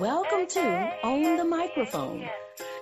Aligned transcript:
Welcome 0.00 0.46
to 0.48 0.92
Own 1.04 1.36
the 1.36 1.44
Microphone. 1.44 2.28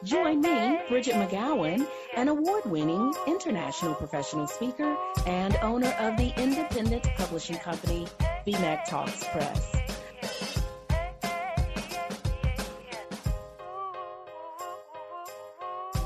Join 0.04 0.40
me, 0.40 0.80
Bridgett 0.88 1.14
McGowen, 1.14 1.86
an 2.16 2.28
award 2.28 2.64
winning 2.64 3.12
international 3.26 3.94
professional 3.94 4.46
speaker 4.46 4.96
and 5.26 5.54
owner 5.56 5.94
of 5.98 6.16
the 6.16 6.32
independent 6.40 7.02
publishing 7.18 7.56
company, 7.56 8.06
BMAC 8.46 8.88
Talks 8.88 9.24
Press. 9.24 9.76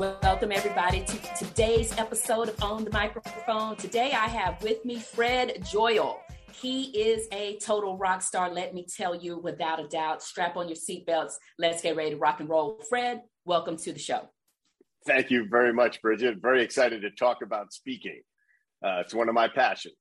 Welcome, 0.01 0.51
everybody, 0.51 1.05
to 1.05 1.19
today's 1.39 1.97
episode 1.97 2.49
of 2.49 2.61
Own 2.65 2.83
the 2.85 2.91
Microphone. 2.91 3.77
Today, 3.77 4.11
I 4.11 4.27
have 4.27 4.61
with 4.61 4.85
me 4.85 4.99
Fred 4.99 5.65
Joyal. 5.65 6.24
He 6.61 6.85
is 6.99 7.27
a 7.33 7.57
total 7.59 7.97
rock 7.97 8.23
star, 8.23 8.51
let 8.51 8.75
me 8.75 8.87
tell 8.87 9.15
you, 9.15 9.39
without 9.39 9.81
a 9.81 9.89
doubt. 9.89 10.23
Strap 10.23 10.57
on 10.57 10.69
your 10.69 10.77
seatbelts. 10.77 11.35
Let's 11.59 11.83
get 11.83 11.97
ready 11.97 12.11
to 12.11 12.17
rock 12.17 12.41
and 12.41 12.49
roll. 12.49 12.81
Fred, 12.89 13.23
welcome 13.45 13.77
to 13.79 13.93
the 13.93 13.99
show. 13.99 14.29
Thank 15.07 15.31
you 15.31 15.47
very 15.51 15.73
much, 15.73 16.01
Bridgett. 16.01 16.41
Very 16.41 16.63
excited 16.63 17.03
to 17.03 17.11
talk 17.11 17.43
about 17.43 17.73
speaking. 17.73 18.23
Uh, 18.85 19.01
it's 19.01 19.15
one 19.15 19.29
of 19.29 19.35
my 19.35 19.49
passions. 19.49 19.97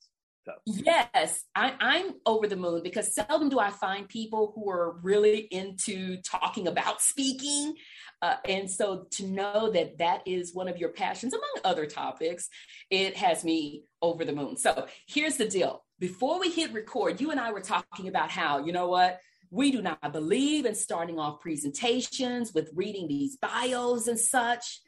So. 0.46 0.52
Yes, 0.66 1.44
I, 1.56 1.74
I'm 1.80 2.16
over 2.26 2.48
the 2.48 2.58
moon 2.58 2.82
because 2.84 3.16
seldom 3.16 3.48
do 3.48 3.60
I 3.60 3.70
find 3.70 4.10
people 4.10 4.52
who 4.54 4.70
are 4.70 5.00
really 5.02 5.40
into 5.40 6.18
talking 6.22 6.68
about 6.68 7.02
speaking. 7.02 7.76
Uh, 8.22 8.36
and 8.48 8.70
so 8.70 9.08
to 9.12 9.26
know 9.26 9.72
that 9.72 9.98
that 10.00 10.22
is 10.26 10.54
one 10.54 10.68
of 10.68 10.78
your 10.78 10.90
passions, 10.90 11.34
among 11.34 11.64
other 11.64 11.86
topics, 11.86 12.50
it 12.90 13.16
has 13.16 13.46
me 13.46 13.84
over 14.02 14.26
the 14.26 14.34
moon. 14.34 14.58
So 14.58 14.88
here's 15.08 15.38
the 15.38 15.48
deal 15.48 15.86
before 16.04 16.38
we 16.38 16.50
hit 16.50 16.74
record, 16.74 17.22
you 17.22 17.32
and 17.32 17.40
I 17.40 17.54
were 17.54 17.62
talking 17.62 18.10
about 18.10 18.30
how, 18.30 18.66
you 18.66 18.74
know 18.74 18.90
what? 18.90 19.22
We 19.50 19.72
do 19.72 19.82
not 19.82 20.12
believe 20.12 20.66
in 20.66 20.76
starting 20.76 21.18
off 21.18 21.40
presentations 21.40 22.54
with 22.54 22.70
reading 22.76 23.08
these 23.08 23.38
bios 23.38 24.08
and 24.08 24.20
such. 24.20 24.82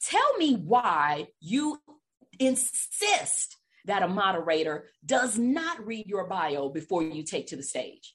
Tell 0.00 0.36
me 0.36 0.54
why 0.54 1.26
you 1.40 1.80
insist 2.38 3.56
that 3.86 4.04
a 4.04 4.06
moderator 4.06 4.90
does 5.04 5.36
not 5.36 5.84
read 5.84 6.06
your 6.06 6.28
bio 6.28 6.68
before 6.68 7.02
you 7.02 7.24
take 7.24 7.48
to 7.48 7.56
the 7.56 7.64
stage. 7.64 8.14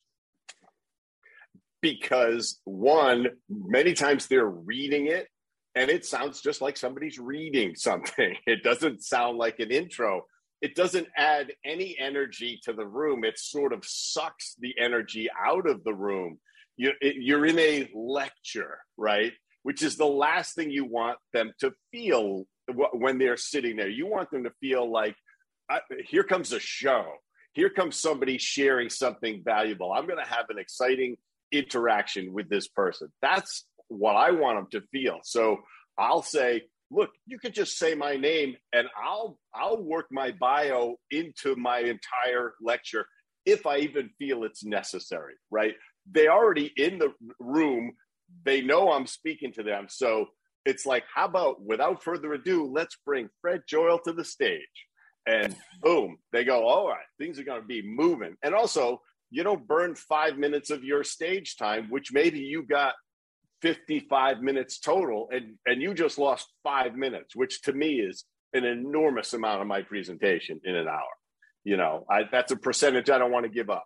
Because 1.81 2.61
one, 2.63 3.31
many 3.49 3.91
times 3.91 4.27
they're 4.27 4.47
reading 4.47 5.07
it 5.07 5.27
and 5.75 5.91
it 5.91 6.05
sounds 6.05 6.39
just 6.39 6.61
like 6.61 6.77
somebody's 6.77 7.19
reading 7.19 7.75
something. 7.75 8.33
It 8.47 8.63
doesn't 8.63 9.03
sound 9.03 9.37
like 9.37 9.59
an 9.59 9.71
intro 9.71 10.23
it 10.61 10.75
doesn't 10.75 11.07
add 11.15 11.53
any 11.63 11.97
energy 11.99 12.59
to 12.63 12.73
the 12.73 12.85
room. 12.85 13.23
It 13.23 13.39
sort 13.39 13.73
of 13.73 13.83
sucks 13.85 14.55
the 14.59 14.75
energy 14.79 15.29
out 15.39 15.67
of 15.69 15.83
the 15.83 15.93
room. 15.93 16.39
You, 16.77 16.91
you're 17.01 17.45
in 17.45 17.59
a 17.59 17.89
lecture, 17.93 18.79
right? 18.97 19.33
Which 19.63 19.83
is 19.83 19.97
the 19.97 20.05
last 20.05 20.55
thing 20.55 20.71
you 20.71 20.85
want 20.85 21.17
them 21.33 21.51
to 21.59 21.73
feel 21.91 22.45
when 22.93 23.17
they're 23.17 23.37
sitting 23.37 23.75
there. 23.75 23.89
You 23.89 24.07
want 24.07 24.31
them 24.31 24.43
to 24.43 24.51
feel 24.59 24.89
like, 24.89 25.15
here 26.07 26.23
comes 26.23 26.51
a 26.51 26.59
show. 26.59 27.05
Here 27.53 27.69
comes 27.69 27.97
somebody 27.97 28.37
sharing 28.37 28.89
something 28.89 29.41
valuable. 29.43 29.91
I'm 29.91 30.07
going 30.07 30.23
to 30.23 30.29
have 30.29 30.45
an 30.49 30.59
exciting 30.59 31.17
interaction 31.51 32.31
with 32.33 32.49
this 32.49 32.67
person. 32.67 33.11
That's 33.21 33.65
what 33.87 34.15
I 34.15 34.31
want 34.31 34.57
them 34.71 34.81
to 34.81 34.87
feel. 34.89 35.19
So 35.23 35.57
I'll 35.97 36.21
say, 36.21 36.63
look, 36.91 37.11
you 37.25 37.37
can 37.39 37.51
just 37.51 37.77
say 37.77 37.93
my 37.93 38.15
name 38.15 38.55
and 38.73 38.87
I'll 39.01 39.37
I'll 39.53 39.81
work 39.81 40.07
my 40.11 40.31
bio 40.31 40.95
into 41.11 41.55
my 41.55 41.79
entire 41.79 42.53
lecture 42.61 43.05
if 43.45 43.65
I 43.65 43.77
even 43.77 44.09
feel 44.19 44.43
it's 44.43 44.63
necessary, 44.63 45.33
right? 45.49 45.75
They 46.11 46.27
already 46.27 46.71
in 46.77 46.99
the 46.99 47.13
room, 47.39 47.93
they 48.43 48.61
know 48.61 48.91
I'm 48.91 49.07
speaking 49.07 49.51
to 49.53 49.63
them. 49.63 49.87
So 49.89 50.27
it's 50.65 50.85
like, 50.85 51.03
how 51.13 51.25
about 51.25 51.61
without 51.63 52.03
further 52.03 52.33
ado, 52.33 52.69
let's 52.71 52.97
bring 53.05 53.29
Fred 53.41 53.61
Joyal 53.67 53.99
to 54.05 54.13
the 54.13 54.25
stage. 54.25 54.61
And 55.25 55.55
boom, 55.81 56.17
they 56.31 56.43
go, 56.43 56.67
all 56.67 56.87
right, 56.87 57.05
things 57.19 57.39
are 57.39 57.43
going 57.43 57.61
to 57.61 57.67
be 57.67 57.81
moving. 57.83 58.35
And 58.43 58.55
also, 58.55 59.01
you 59.31 59.43
don't 59.43 59.67
burn 59.67 59.95
five 59.95 60.37
minutes 60.37 60.69
of 60.69 60.83
your 60.83 61.03
stage 61.03 61.55
time, 61.57 61.87
which 61.89 62.11
maybe 62.11 62.39
you 62.39 62.63
got 62.63 62.93
55 63.61 64.41
minutes 64.41 64.79
total 64.79 65.29
and 65.31 65.55
and 65.65 65.81
you 65.81 65.93
just 65.93 66.17
lost 66.17 66.47
5 66.63 66.95
minutes 66.95 67.35
which 67.35 67.61
to 67.63 67.73
me 67.73 67.99
is 67.99 68.25
an 68.53 68.65
enormous 68.65 69.33
amount 69.33 69.61
of 69.61 69.67
my 69.67 69.81
presentation 69.81 70.59
in 70.63 70.75
an 70.75 70.87
hour 70.87 71.13
you 71.63 71.77
know 71.77 72.05
I, 72.09 72.23
that's 72.31 72.51
a 72.51 72.57
percentage 72.57 73.09
i 73.09 73.17
don't 73.17 73.31
want 73.31 73.45
to 73.45 73.51
give 73.51 73.69
up 73.69 73.85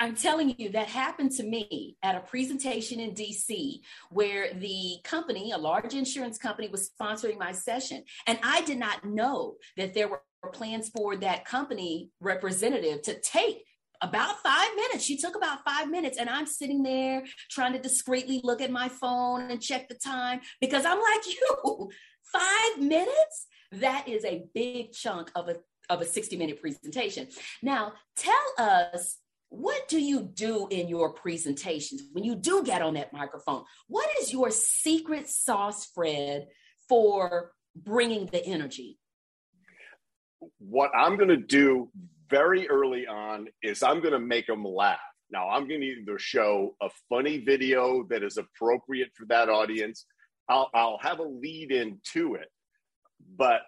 I'm 0.00 0.14
telling 0.14 0.54
you, 0.58 0.70
that 0.70 0.86
happened 0.86 1.32
to 1.32 1.42
me 1.42 1.96
at 2.04 2.14
a 2.14 2.20
presentation 2.20 3.00
in 3.00 3.14
DC 3.14 3.80
where 4.10 4.52
the 4.54 4.98
company, 5.02 5.50
a 5.50 5.58
large 5.58 5.92
insurance 5.92 6.38
company, 6.38 6.68
was 6.68 6.88
sponsoring 6.88 7.36
my 7.36 7.50
session. 7.50 8.04
And 8.28 8.38
I 8.44 8.62
did 8.62 8.78
not 8.78 9.04
know 9.04 9.56
that 9.76 9.94
there 9.94 10.08
were 10.08 10.22
plans 10.52 10.88
for 10.90 11.16
that 11.16 11.44
company 11.44 12.10
representative 12.20 13.02
to 13.02 13.20
take 13.20 13.64
about 14.00 14.38
five 14.42 14.68
minutes. 14.76 15.04
She 15.04 15.16
took 15.16 15.36
about 15.36 15.64
five 15.64 15.90
minutes, 15.90 16.18
and 16.18 16.28
I'm 16.28 16.46
sitting 16.46 16.82
there 16.82 17.24
trying 17.50 17.72
to 17.72 17.78
discreetly 17.78 18.40
look 18.44 18.60
at 18.60 18.70
my 18.70 18.88
phone 18.88 19.50
and 19.50 19.60
check 19.60 19.88
the 19.88 19.94
time 19.94 20.40
because 20.60 20.84
I'm 20.84 20.98
like, 20.98 21.26
you, 21.26 21.90
five 22.32 22.78
minutes? 22.78 23.46
That 23.72 24.08
is 24.08 24.24
a 24.24 24.44
big 24.54 24.92
chunk 24.92 25.30
of 25.34 25.48
a 25.48 25.56
of 25.90 26.00
a 26.02 26.04
60 26.04 26.36
minute 26.36 26.60
presentation. 26.60 27.28
Now, 27.62 27.94
tell 28.16 28.34
us 28.58 29.18
what 29.50 29.88
do 29.88 29.98
you 29.98 30.22
do 30.22 30.68
in 30.70 30.88
your 30.88 31.12
presentations 31.12 32.02
when 32.12 32.24
you 32.24 32.34
do 32.34 32.62
get 32.62 32.82
on 32.82 32.94
that 32.94 33.12
microphone? 33.12 33.64
What 33.86 34.08
is 34.20 34.32
your 34.32 34.50
secret 34.50 35.28
sauce, 35.28 35.86
Fred, 35.86 36.48
for 36.88 37.52
bringing 37.74 38.26
the 38.26 38.44
energy? 38.44 38.98
What 40.58 40.90
I'm 40.94 41.16
going 41.16 41.30
to 41.30 41.36
do 41.36 41.90
very 42.28 42.68
early 42.68 43.06
on 43.06 43.48
is 43.62 43.82
I'm 43.82 44.00
going 44.00 44.12
to 44.12 44.18
make 44.18 44.46
them 44.46 44.64
laugh. 44.64 44.98
Now, 45.30 45.50
I'm 45.50 45.68
going 45.68 45.80
to 45.80 45.86
either 45.86 46.18
show 46.18 46.74
a 46.80 46.88
funny 47.08 47.38
video 47.38 48.04
that 48.08 48.22
is 48.22 48.38
appropriate 48.38 49.10
for 49.14 49.26
that 49.26 49.48
audience. 49.48 50.06
I'll, 50.48 50.70
I'll 50.72 50.98
have 51.02 51.18
a 51.18 51.24
lead 51.24 51.70
in 51.70 52.00
to 52.12 52.34
it, 52.36 52.48
but 53.36 53.60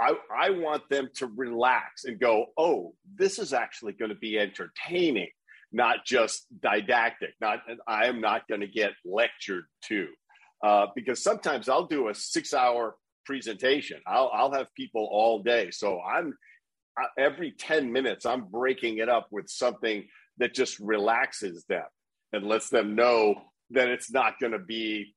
I, 0.00 0.14
I 0.34 0.50
want 0.50 0.88
them 0.88 1.08
to 1.16 1.26
relax 1.26 2.04
and 2.04 2.18
go, 2.18 2.46
oh, 2.56 2.94
this 3.16 3.38
is 3.38 3.52
actually 3.52 3.92
going 3.92 4.08
to 4.08 4.16
be 4.16 4.38
entertaining, 4.38 5.28
not 5.72 6.04
just 6.06 6.46
didactic. 6.60 7.34
Not, 7.40 7.60
I 7.86 8.06
am 8.06 8.20
not 8.20 8.48
going 8.48 8.62
to 8.62 8.66
get 8.66 8.92
lectured 9.04 9.64
to. 9.88 10.08
Uh, 10.64 10.86
because 10.94 11.22
sometimes 11.22 11.68
I'll 11.68 11.86
do 11.86 12.08
a 12.08 12.14
six 12.14 12.54
hour 12.54 12.96
presentation. 13.26 14.00
I'll, 14.06 14.30
I'll 14.32 14.52
have 14.52 14.68
people 14.74 15.06
all 15.12 15.42
day. 15.42 15.70
So 15.70 16.00
I'm 16.00 16.34
every 17.18 17.52
10 17.52 17.92
minutes, 17.92 18.26
I'm 18.26 18.46
breaking 18.46 18.98
it 18.98 19.08
up 19.08 19.28
with 19.30 19.48
something 19.48 20.06
that 20.38 20.54
just 20.54 20.78
relaxes 20.80 21.64
them 21.68 21.84
and 22.32 22.46
lets 22.46 22.68
them 22.68 22.94
know 22.94 23.36
that 23.70 23.88
it's 23.88 24.12
not 24.12 24.38
going 24.40 24.52
to 24.52 24.58
be 24.58 25.14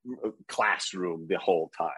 classroom 0.47 1.27
the 1.29 1.37
whole 1.37 1.71
time. 1.77 1.89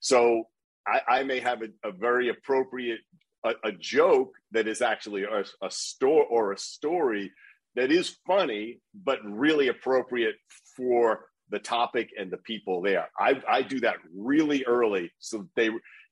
So 0.00 0.44
I, 0.86 1.00
I 1.08 1.22
may 1.24 1.40
have 1.40 1.62
a, 1.62 1.88
a 1.88 1.92
very 1.92 2.28
appropriate 2.28 3.00
a, 3.44 3.52
a, 3.64 3.72
joke 3.72 4.32
that 4.52 4.66
is 4.66 4.82
actually 4.82 5.24
a, 5.24 5.44
a 5.62 5.70
store 5.70 6.24
or 6.24 6.52
a 6.52 6.58
story 6.58 7.32
that 7.74 7.90
is 7.92 8.16
funny 8.26 8.80
but 8.94 9.18
really 9.24 9.68
appropriate 9.68 10.36
for 10.76 11.26
the 11.50 11.58
topic 11.58 12.10
and 12.18 12.30
the 12.30 12.38
people 12.38 12.82
there. 12.82 13.08
I, 13.18 13.40
I 13.48 13.62
do 13.62 13.80
that 13.80 13.96
really 14.14 14.64
early 14.64 15.12
so 15.18 15.48
they 15.54 15.70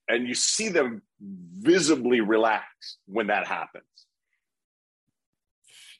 and 0.08 0.26
you 0.28 0.34
see 0.34 0.68
them 0.68 1.02
visibly 1.20 2.20
relax 2.20 2.98
when 3.06 3.28
that 3.28 3.46
happens 3.46 3.84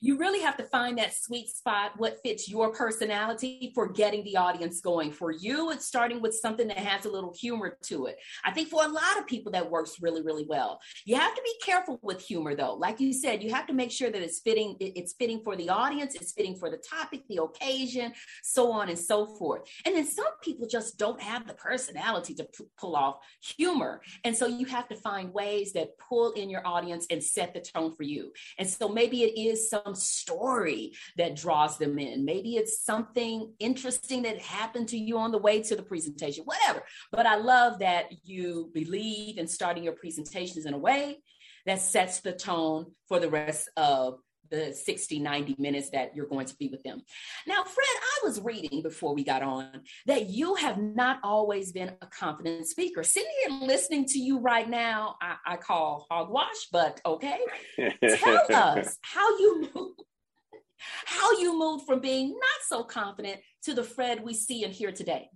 you 0.04 0.18
really 0.18 0.40
have 0.40 0.58
to 0.58 0.64
find 0.64 0.98
that 0.98 1.14
sweet 1.14 1.48
spot, 1.48 1.92
what 1.96 2.18
fits 2.22 2.46
your 2.46 2.70
personality 2.72 3.72
for 3.74 3.88
getting 3.88 4.22
the 4.24 4.36
audience 4.36 4.82
going. 4.82 5.10
For 5.10 5.30
you, 5.30 5.70
it's 5.70 5.86
starting 5.86 6.20
with 6.20 6.34
something 6.34 6.68
that 6.68 6.76
has 6.76 7.06
a 7.06 7.10
little 7.10 7.32
humor 7.32 7.78
to 7.84 8.04
it. 8.06 8.16
I 8.44 8.50
think 8.50 8.68
for 8.68 8.84
a 8.84 8.88
lot 8.88 9.18
of 9.18 9.26
people, 9.26 9.52
that 9.52 9.70
works 9.70 10.02
really, 10.02 10.20
really 10.20 10.44
well. 10.46 10.78
You 11.06 11.16
have 11.16 11.34
to 11.34 11.40
be 11.42 11.54
careful 11.64 11.98
with 12.02 12.20
humor, 12.20 12.54
though. 12.54 12.74
Like 12.74 13.00
you 13.00 13.14
said, 13.14 13.42
you 13.42 13.54
have 13.54 13.66
to 13.68 13.72
make 13.72 13.90
sure 13.90 14.10
that 14.10 14.20
it's 14.20 14.40
fitting, 14.40 14.76
it's 14.78 15.14
fitting 15.14 15.40
for 15.42 15.56
the 15.56 15.70
audience, 15.70 16.14
it's 16.14 16.32
fitting 16.32 16.56
for 16.56 16.68
the 16.68 16.76
topic, 16.76 17.22
the 17.30 17.42
occasion, 17.42 18.12
so 18.42 18.72
on 18.72 18.90
and 18.90 18.98
so 18.98 19.24
forth. 19.24 19.62
And 19.86 19.96
then 19.96 20.06
some 20.06 20.26
people 20.42 20.66
just 20.66 20.98
don't 20.98 21.22
have 21.22 21.46
the 21.46 21.54
personality 21.54 22.34
to 22.34 22.44
p- 22.44 22.66
pull 22.78 22.94
off 22.94 23.16
humor. 23.40 24.02
And 24.24 24.36
so 24.36 24.46
you 24.46 24.66
have 24.66 24.86
to 24.88 24.96
find 24.96 25.32
ways 25.32 25.72
that 25.72 25.98
pull 25.98 26.32
in 26.32 26.50
your 26.50 26.66
audience 26.66 27.06
and 27.10 27.24
set 27.24 27.54
the 27.54 27.60
tone 27.60 27.94
for 27.96 28.02
you. 28.02 28.32
And 28.58 28.68
so 28.68 28.86
maybe 28.86 29.22
it 29.22 29.40
is 29.40 29.70
some 29.70 29.93
some 29.94 30.34
story 30.34 30.92
that 31.16 31.36
draws 31.36 31.78
them 31.78 31.98
in. 31.98 32.24
Maybe 32.24 32.56
it's 32.56 32.84
something 32.84 33.52
interesting 33.58 34.22
that 34.22 34.38
happened 34.38 34.88
to 34.88 34.98
you 34.98 35.18
on 35.18 35.32
the 35.32 35.38
way 35.38 35.62
to 35.62 35.76
the 35.76 35.82
presentation, 35.82 36.44
whatever. 36.44 36.82
But 37.12 37.26
I 37.26 37.36
love 37.36 37.78
that 37.78 38.06
you 38.24 38.70
believe 38.72 39.38
in 39.38 39.46
starting 39.46 39.84
your 39.84 39.94
presentations 39.94 40.66
in 40.66 40.74
a 40.74 40.78
way 40.78 41.18
that 41.66 41.80
sets 41.80 42.20
the 42.20 42.32
tone 42.32 42.86
for 43.08 43.18
the 43.20 43.30
rest 43.30 43.70
of 43.76 44.18
the 44.54 44.72
60, 44.72 45.18
90 45.18 45.56
minutes 45.58 45.90
that 45.90 46.14
you're 46.14 46.26
going 46.26 46.46
to 46.46 46.56
be 46.56 46.68
with 46.68 46.82
them. 46.82 47.02
Now, 47.46 47.64
Fred, 47.64 47.86
I 47.86 48.18
was 48.24 48.40
reading 48.40 48.82
before 48.82 49.14
we 49.14 49.24
got 49.24 49.42
on 49.42 49.82
that 50.06 50.30
you 50.30 50.54
have 50.54 50.78
not 50.78 51.18
always 51.22 51.72
been 51.72 51.92
a 52.00 52.06
confident 52.06 52.66
speaker. 52.66 53.02
Sitting 53.02 53.30
here 53.42 53.58
listening 53.60 54.04
to 54.06 54.18
you 54.18 54.38
right 54.38 54.68
now, 54.68 55.16
I, 55.20 55.36
I 55.46 55.56
call 55.56 56.06
hogwash, 56.10 56.68
but 56.72 57.00
okay. 57.04 57.38
Tell 58.18 58.40
us 58.52 58.98
how 59.02 59.28
you 59.38 59.70
moved, 59.74 60.02
how 61.06 61.32
you 61.32 61.58
moved 61.58 61.86
from 61.86 62.00
being 62.00 62.30
not 62.30 62.60
so 62.68 62.84
confident 62.84 63.40
to 63.64 63.74
the 63.74 63.82
Fred 63.82 64.22
we 64.22 64.34
see 64.34 64.64
and 64.64 64.72
hear 64.72 64.92
today. 64.92 65.28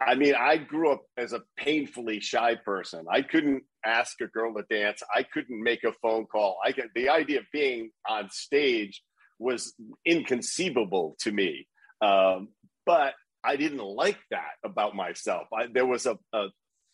I 0.00 0.14
mean, 0.14 0.34
I 0.34 0.56
grew 0.56 0.92
up 0.92 1.02
as 1.16 1.34
a 1.34 1.42
painfully 1.58 2.20
shy 2.20 2.54
person. 2.54 3.04
I 3.10 3.20
couldn't 3.20 3.64
ask 3.84 4.20
a 4.20 4.26
girl 4.26 4.54
to 4.54 4.64
dance. 4.68 5.02
I 5.14 5.22
couldn't 5.22 5.62
make 5.62 5.84
a 5.84 5.92
phone 6.02 6.26
call. 6.26 6.58
I 6.64 6.72
could, 6.72 6.90
the 6.94 7.08
idea 7.08 7.40
of 7.40 7.46
being 7.52 7.90
on 8.08 8.30
stage 8.30 9.02
was 9.38 9.74
inconceivable 10.04 11.16
to 11.20 11.32
me. 11.32 11.66
Um, 12.00 12.48
but 12.86 13.14
I 13.42 13.56
didn't 13.56 13.82
like 13.82 14.18
that 14.30 14.52
about 14.64 14.94
myself. 14.94 15.48
I, 15.52 15.66
there 15.72 15.86
was 15.86 16.06
a, 16.06 16.18
a 16.32 16.48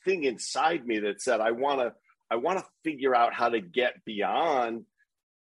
thing 0.05 0.25
inside 0.25 0.87
me 0.87 1.01
that 1.01 1.21
said, 1.21 1.41
I 1.41 1.51
want 1.51 1.81
to, 1.81 1.93
I 2.31 2.37
want 2.37 2.59
to 2.59 2.65
figure 2.85 3.15
out 3.15 3.35
how 3.35 3.49
to 3.49 3.61
get 3.61 4.05
beyond 4.05 4.85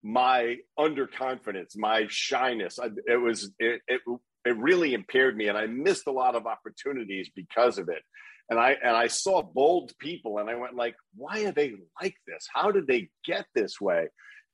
my 0.03 0.57
underconfidence, 0.77 1.77
my 1.77 2.05
shyness. 2.09 2.79
I, 2.79 2.89
it 3.07 3.17
was, 3.17 3.51
it, 3.59 3.81
it, 3.87 4.01
it 4.45 4.57
really 4.57 4.93
impaired 4.93 5.35
me 5.35 5.47
and 5.47 5.57
I 5.57 5.65
missed 5.65 6.07
a 6.07 6.11
lot 6.11 6.35
of 6.35 6.45
opportunities 6.45 7.29
because 7.35 7.77
of 7.79 7.89
it. 7.89 8.03
And 8.49 8.59
I 8.59 8.75
and 8.83 8.95
I 8.95 9.07
saw 9.07 9.41
bold 9.41 9.91
people 9.99 10.37
and 10.37 10.49
I 10.49 10.55
went 10.55 10.75
like, 10.75 10.95
why 11.15 11.45
are 11.45 11.51
they 11.51 11.73
like 12.01 12.15
this? 12.27 12.47
How 12.53 12.71
did 12.71 12.87
they 12.87 13.09
get 13.25 13.45
this 13.55 13.81
way? 13.81 14.07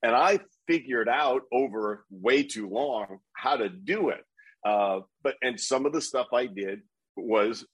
And 0.04 0.16
I 0.16 0.40
figured 0.68 1.10
out 1.10 1.44
over 1.52 2.06
way 2.10 2.44
too 2.44 2.70
long 2.70 3.20
how 3.34 3.58
to 3.58 3.70
do 3.70 4.10
it. 4.10 4.24
Uh, 4.66 5.02
but 5.24 5.36
and 5.42 5.60
some 5.60 5.86
of 5.86 5.94
the 5.94 6.02
stuff 6.02 6.28
I 6.34 6.46
did 6.46 6.82
was, 7.18 7.66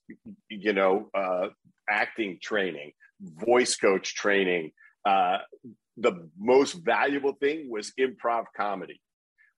you 0.48 0.72
know, 0.72 1.08
uh, 1.14 1.48
acting 1.88 2.38
training, 2.42 2.92
voice 3.20 3.76
coach 3.76 4.14
training. 4.14 4.72
Uh, 5.04 5.38
the 5.96 6.28
most 6.38 6.72
valuable 6.72 7.34
thing 7.34 7.70
was 7.70 7.92
improv 7.98 8.44
comedy 8.56 9.00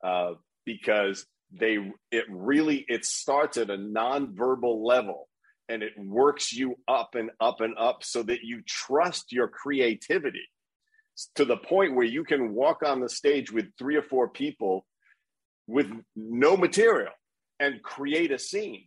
uh, 0.05 0.33
because 0.65 1.27
they 1.53 1.79
it 2.11 2.25
really 2.29 2.85
it 2.89 3.05
starts 3.05 3.57
at 3.57 3.71
a 3.71 3.77
nonverbal 3.77 4.85
level 4.85 5.29
and 5.71 5.85
it 5.85 5.95
works 5.99 6.53
you 6.53 6.77
up 6.89 7.17
and 7.17 7.31
up 7.41 7.63
and 7.63 7.77
up 7.79 8.05
so 8.05 8.25
that 8.25 8.43
you 8.45 8.63
trust 8.67 9.33
your 9.33 9.49
creativity 9.49 10.49
to 11.37 11.45
the 11.47 11.59
point 11.59 11.95
where 11.97 12.07
you 12.07 12.25
can 12.25 12.55
walk 12.55 12.83
on 12.85 13.01
the 13.01 13.09
stage 13.09 13.53
with 13.53 13.67
three 13.79 13.97
or 13.97 14.03
four 14.03 14.29
people 14.29 14.87
with 15.69 15.91
no 16.17 16.57
material 16.57 17.13
and 17.61 17.83
create 17.83 18.33
a 18.33 18.39
scene. 18.41 18.85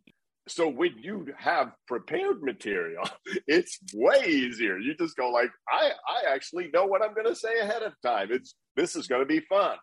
So 0.50 0.70
when 0.70 0.96
you 1.00 1.28
have 1.38 1.72
prepared 1.88 2.44
material 2.44 3.04
it's 3.48 3.80
way 3.94 4.26
easier. 4.28 4.78
You 4.80 4.96
just 4.96 5.16
go 5.18 5.32
like 5.32 5.52
i 5.70 5.92
i 6.08 6.34
actually 6.34 6.70
know 6.74 6.86
what 6.86 7.04
i'm 7.04 7.14
going 7.16 7.28
to 7.28 7.36
say 7.36 7.60
ahead 7.62 7.84
of 7.84 7.94
time. 8.06 8.30
It's 8.32 8.56
this 8.76 8.96
is 8.96 9.08
going 9.08 9.22
to 9.22 9.28
be 9.28 9.42
fun. 9.42 9.78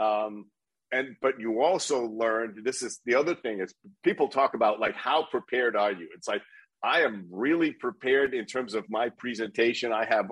Um, 0.00 0.46
and 0.92 1.16
but 1.20 1.38
you 1.38 1.60
also 1.60 2.06
learned 2.06 2.64
this 2.64 2.82
is 2.82 3.00
the 3.04 3.14
other 3.14 3.34
thing 3.34 3.60
is 3.60 3.74
people 4.02 4.28
talk 4.28 4.54
about 4.54 4.80
like 4.80 4.94
how 4.94 5.26
prepared 5.30 5.76
are 5.76 5.92
you? 5.92 6.08
It's 6.14 6.28
like 6.28 6.42
i 6.82 7.02
am 7.02 7.26
really 7.30 7.72
prepared 7.72 8.34
in 8.34 8.46
terms 8.46 8.74
of 8.74 8.84
my 8.88 9.10
presentation. 9.10 9.92
I 9.92 10.04
have 10.06 10.30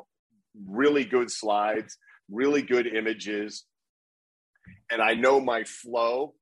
really 0.66 1.04
good 1.04 1.30
slides 1.30 1.98
really 2.30 2.62
good 2.62 2.86
images 2.86 3.64
and 4.90 5.00
i 5.00 5.14
know 5.14 5.40
my 5.40 5.64
flow. 5.64 6.34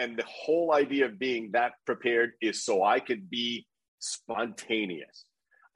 And 0.00 0.16
the 0.16 0.24
whole 0.28 0.72
idea 0.72 1.06
of 1.06 1.18
being 1.18 1.50
that 1.52 1.72
prepared 1.84 2.32
is 2.40 2.64
so 2.64 2.84
i 2.84 3.00
could 3.00 3.28
be 3.28 3.66
spontaneous 3.98 5.24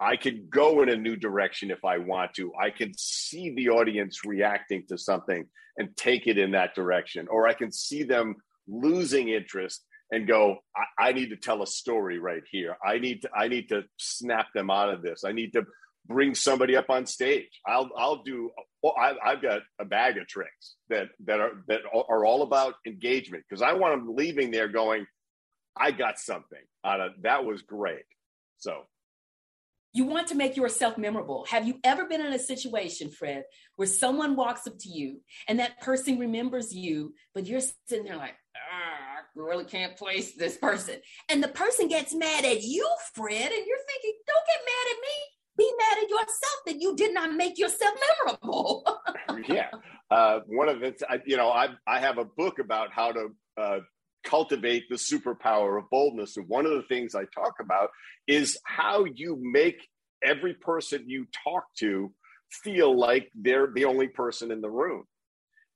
I 0.02 0.16
can 0.16 0.48
go 0.50 0.82
in 0.82 0.88
a 0.88 0.96
new 0.96 1.16
direction 1.16 1.70
if 1.70 1.84
I 1.84 1.98
want 1.98 2.34
to. 2.34 2.52
I 2.60 2.70
can 2.70 2.92
see 2.96 3.54
the 3.54 3.68
audience 3.68 4.24
reacting 4.24 4.84
to 4.88 4.98
something 4.98 5.46
and 5.78 5.96
take 5.96 6.26
it 6.26 6.38
in 6.38 6.50
that 6.52 6.74
direction. 6.74 7.28
Or 7.30 7.46
I 7.46 7.54
can 7.54 7.70
see 7.70 8.02
them 8.02 8.36
losing 8.66 9.28
interest 9.28 9.84
and 10.10 10.26
go, 10.26 10.58
I, 10.76 11.08
I, 11.08 11.12
need 11.12 11.30
to 11.30 11.36
tell 11.36 11.62
a 11.62 11.66
story 11.66 12.18
right 12.18 12.42
here. 12.50 12.76
I 12.84 12.98
need 12.98 13.22
to 13.22 13.30
I 13.34 13.48
need 13.48 13.68
to 13.68 13.84
snap 13.96 14.48
them 14.54 14.70
out 14.70 14.92
of 14.92 15.02
this. 15.02 15.24
I 15.24 15.32
need 15.32 15.52
to 15.52 15.64
bring 16.06 16.34
somebody 16.34 16.76
up 16.76 16.90
on 16.90 17.06
stage. 17.06 17.60
I'll 17.66 17.88
I'll 17.96 18.22
do 18.22 18.50
well, 18.82 18.94
I, 18.98 19.14
I've 19.24 19.40
got 19.40 19.62
a 19.78 19.84
bag 19.84 20.18
of 20.18 20.26
tricks 20.26 20.74
that 20.88 21.08
that 21.24 21.40
are 21.40 21.52
that 21.68 21.82
are 21.94 22.26
all 22.26 22.42
about 22.42 22.74
engagement 22.86 23.44
because 23.48 23.62
I 23.62 23.72
want 23.74 23.94
them 23.94 24.16
leaving 24.16 24.50
there 24.50 24.68
going, 24.68 25.06
I 25.76 25.92
got 25.92 26.18
something 26.18 26.62
out 26.84 27.00
of 27.00 27.12
that 27.22 27.44
was 27.44 27.62
great. 27.62 28.04
So 28.58 28.82
you 29.92 30.04
want 30.06 30.28
to 30.28 30.34
make 30.34 30.56
yourself 30.56 30.96
memorable. 30.96 31.44
Have 31.50 31.66
you 31.66 31.78
ever 31.84 32.06
been 32.06 32.24
in 32.24 32.32
a 32.32 32.38
situation, 32.38 33.10
Fred, 33.10 33.44
where 33.76 33.88
someone 33.88 34.36
walks 34.36 34.66
up 34.66 34.78
to 34.80 34.88
you 34.88 35.20
and 35.48 35.58
that 35.58 35.80
person 35.80 36.18
remembers 36.18 36.74
you, 36.74 37.14
but 37.34 37.46
you're 37.46 37.60
sitting 37.60 38.06
there 38.06 38.16
like, 38.16 38.34
ah, 38.56 39.18
I 39.18 39.20
really 39.34 39.64
can't 39.64 39.96
place 39.96 40.34
this 40.34 40.56
person. 40.56 40.96
And 41.28 41.42
the 41.42 41.48
person 41.48 41.88
gets 41.88 42.14
mad 42.14 42.44
at 42.44 42.62
you, 42.62 42.88
Fred, 43.14 43.52
and 43.52 43.66
you're 43.66 43.86
thinking, 43.88 44.18
don't 44.26 44.46
get 44.46 44.64
mad 44.64 44.92
at 44.92 45.00
me. 45.00 45.16
Be 45.58 45.72
mad 45.78 46.02
at 46.02 46.08
yourself 46.08 46.58
that 46.66 46.80
you 46.80 46.96
did 46.96 47.12
not 47.12 47.34
make 47.34 47.58
yourself 47.58 47.94
memorable. 48.24 48.86
yeah. 49.48 49.68
Uh, 50.10 50.40
one 50.46 50.70
of 50.70 50.80
the, 50.80 50.94
you 51.26 51.36
know, 51.36 51.50
I, 51.50 51.68
I 51.86 52.00
have 52.00 52.16
a 52.16 52.24
book 52.24 52.58
about 52.58 52.92
how 52.92 53.12
to 53.12 53.28
uh, 53.58 53.78
cultivate 54.24 54.84
the 54.88 54.96
superpower 54.96 55.78
of 55.78 55.90
boldness. 55.90 56.36
And 56.36 56.48
one 56.48 56.66
of 56.66 56.72
the 56.72 56.82
things 56.82 57.14
I 57.14 57.24
talk 57.34 57.54
about 57.60 57.90
is 58.26 58.58
how 58.64 59.04
you 59.04 59.38
make 59.40 59.88
every 60.24 60.54
person 60.54 61.04
you 61.08 61.26
talk 61.44 61.64
to 61.78 62.12
feel 62.50 62.96
like 62.98 63.30
they're 63.34 63.70
the 63.72 63.86
only 63.86 64.08
person 64.08 64.50
in 64.50 64.60
the 64.60 64.70
room. 64.70 65.04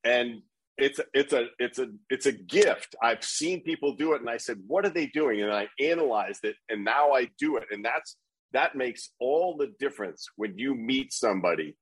And 0.04 0.43
it's 0.78 0.98
a, 0.98 1.04
it's 1.14 1.32
a 1.32 1.46
it's 1.58 1.78
a 1.78 1.88
it's 2.10 2.26
a 2.26 2.32
gift. 2.32 2.96
I've 3.02 3.25
seen 3.25 3.62
people 3.62 3.96
do 3.96 4.12
it 4.12 4.20
and 4.20 4.28
I 4.28 4.37
said, 4.37 4.58
"What 4.66 4.84
are 4.84 4.90
they 4.90 5.06
doing?" 5.06 5.43
and 5.43 5.50
I 5.50 5.69
analyzed 5.81 6.44
it 6.44 6.56
and 6.69 6.84
now 6.84 7.12
I 7.12 7.31
do 7.38 7.56
it. 7.56 7.64
And 7.70 7.84
that's 7.84 8.16
that 8.52 8.76
makes 8.76 9.10
all 9.19 9.56
the 9.56 9.72
difference 9.78 10.26
when 10.37 10.58
you 10.58 10.75
meet 10.75 11.12
somebody 11.12 11.76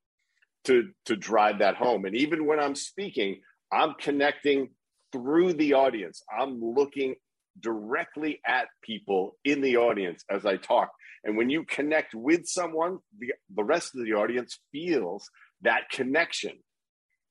to 0.65 0.91
to 1.07 1.17
drive 1.17 1.59
that 1.59 1.77
home. 1.77 2.05
And 2.05 2.15
even 2.15 2.47
when 2.47 2.61
I'm 2.61 2.77
speaking, 2.77 3.41
I'm 3.73 3.95
connecting 3.95 4.71
through 5.15 5.53
the 5.53 5.75
audience. 5.75 6.23
I'm 6.37 6.61
looking 6.61 7.15
directly 7.61 8.41
at 8.45 8.67
people 8.83 9.37
in 9.45 9.61
the 9.61 9.77
audience 9.77 10.25
as 10.29 10.45
I 10.45 10.57
talk. 10.57 10.91
And 11.23 11.37
when 11.37 11.51
you 11.51 11.65
connect 11.65 12.17
with 12.17 12.47
someone, 12.47 12.99
the, 13.17 13.33
the 13.55 13.63
rest 13.63 13.95
of 13.95 14.05
the 14.05 14.15
audience 14.15 14.59
feels 14.73 15.31
that 15.63 15.89
connection. 15.91 16.59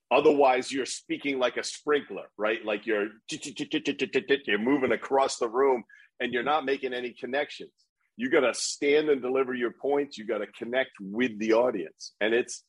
Otherwise, 0.09 0.71
you're 0.71 0.85
speaking 0.85 1.39
like 1.39 1.57
a 1.57 1.63
sprinkler, 1.63 2.27
right? 2.37 2.63
Like 2.63 2.85
you're 2.85 3.09
you're 3.29 4.59
moving 4.59 4.91
across 4.93 5.37
the 5.37 5.49
room 5.49 5.83
and 6.21 6.31
you're 6.31 6.43
not 6.43 6.65
making 6.65 6.93
any 6.93 7.13
connections. 7.19 7.73
You 8.15 8.29
got 8.29 8.41
to 8.41 8.53
stand 8.53 9.09
and 9.09 9.21
deliver 9.21 9.53
your 9.53 9.71
points. 9.71 10.17
You 10.17 10.25
got 10.25 10.37
to 10.37 10.47
connect 10.47 10.91
with 11.01 11.37
the 11.39 11.53
audience, 11.53 12.13
and 12.21 12.33
it's 12.33 12.63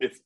it's 0.00 0.20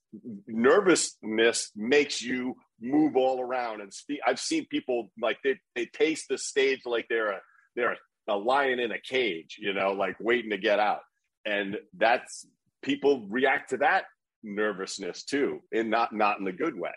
nervousness 0.47 1.71
makes 1.75 2.23
you 2.23 2.57
move 2.81 3.17
all 3.17 3.41
around 3.41 3.81
and 3.81 3.93
speak. 3.93 4.21
I've 4.27 4.41
seen 4.41 4.67
people 4.67 5.11
like 5.21 5.39
they 5.45 5.59
they 5.75 5.87
taste 5.87 6.27
the 6.29 6.39
stage 6.39 6.81
like 6.85 7.07
they're 7.09 7.33
a 7.33 7.41
they're 7.77 7.93
a, 7.93 8.35
a 8.35 8.37
lion 8.37 8.79
in 8.79 8.93
a 8.93 8.99
cage, 9.01 9.57
you 9.59 9.73
know, 9.73 9.93
like 9.93 10.17
waiting 10.21 10.51
to 10.51 10.59
get 10.59 10.79
out. 10.79 11.01
And 11.45 11.79
that's 11.97 12.47
people 12.83 13.27
react 13.29 13.71
to 13.71 13.79
that 13.79 14.05
nervousness 14.43 15.25
too, 15.25 15.61
and 15.73 15.91
not 15.91 16.13
not 16.13 16.39
in 16.39 16.45
the 16.45 16.53
good 16.53 16.79
way. 16.79 16.93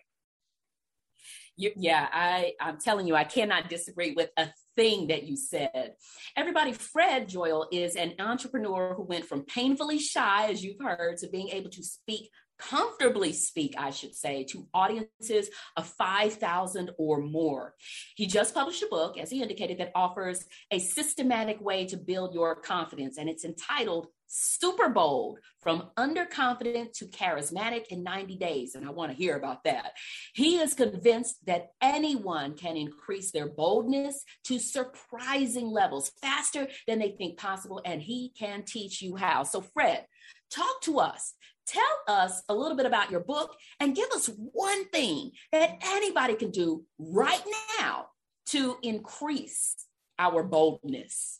You, 1.57 1.71
yeah, 1.77 2.07
I 2.11 2.53
I'm 2.59 2.79
telling 2.79 3.07
you, 3.07 3.15
I 3.15 3.23
cannot 3.23 3.69
disagree 3.69 4.13
with 4.13 4.29
a 4.35 4.49
thing 4.75 5.07
that 5.07 5.23
you 5.23 5.37
said. 5.37 5.93
Everybody, 6.35 6.73
Fred 6.73 7.29
Joyal 7.29 7.67
is 7.71 7.95
an 7.95 8.13
entrepreneur 8.19 8.93
who 8.93 9.03
went 9.03 9.25
from 9.25 9.43
painfully 9.43 9.99
shy, 9.99 10.47
as 10.49 10.63
you've 10.63 10.81
heard, 10.81 11.17
to 11.17 11.29
being 11.29 11.49
able 11.49 11.69
to 11.69 11.83
speak 11.83 12.29
comfortably 12.57 13.33
speak, 13.33 13.75
I 13.77 13.89
should 13.91 14.15
say, 14.15 14.43
to 14.45 14.67
audiences 14.73 15.49
of 15.75 15.87
5,000 15.87 16.91
or 16.97 17.21
more. 17.21 17.75
He 18.15 18.27
just 18.27 18.53
published 18.53 18.83
a 18.83 18.87
book, 18.87 19.17
as 19.17 19.29
he 19.29 19.41
indicated, 19.41 19.79
that 19.79 19.91
offers 19.95 20.45
a 20.71 20.79
systematic 20.79 21.61
way 21.61 21.85
to 21.87 21.97
build 21.97 22.33
your 22.33 22.55
confidence, 22.55 23.17
and 23.17 23.29
it's 23.29 23.45
entitled 23.45 24.07
Super 24.27 24.89
Bold 24.89 25.39
From 25.61 25.91
Underconfident 25.97 26.93
to 26.93 27.05
Charismatic 27.05 27.87
in 27.89 28.03
90 28.03 28.37
Days. 28.37 28.75
And 28.75 28.85
I 28.85 28.89
want 28.89 29.11
to 29.11 29.17
hear 29.17 29.37
about 29.37 29.63
that. 29.65 29.91
He 30.33 30.57
is 30.57 30.73
convinced 30.73 31.45
that 31.45 31.67
anyone 31.79 32.55
can 32.55 32.75
increase 32.75 33.31
their 33.31 33.47
boldness 33.47 34.23
to 34.45 34.59
surprising 34.59 35.67
levels 35.67 36.11
faster 36.21 36.67
than 36.87 36.99
they 36.99 37.11
think 37.11 37.37
possible, 37.37 37.81
and 37.85 38.01
he 38.01 38.33
can 38.37 38.63
teach 38.63 39.01
you 39.01 39.15
how. 39.15 39.43
So, 39.43 39.61
Fred, 39.61 40.05
Talk 40.51 40.81
to 40.81 40.99
us. 40.99 41.33
Tell 41.67 41.83
us 42.07 42.43
a 42.47 42.53
little 42.53 42.77
bit 42.77 42.85
about 42.85 43.11
your 43.11 43.21
book 43.21 43.55
and 43.79 43.95
give 43.95 44.09
us 44.11 44.29
one 44.37 44.87
thing 44.89 45.31
that 45.51 45.77
anybody 45.83 46.35
can 46.35 46.51
do 46.51 46.85
right 46.99 47.43
now 47.79 48.07
to 48.47 48.77
increase 48.83 49.75
our 50.19 50.43
boldness. 50.43 51.39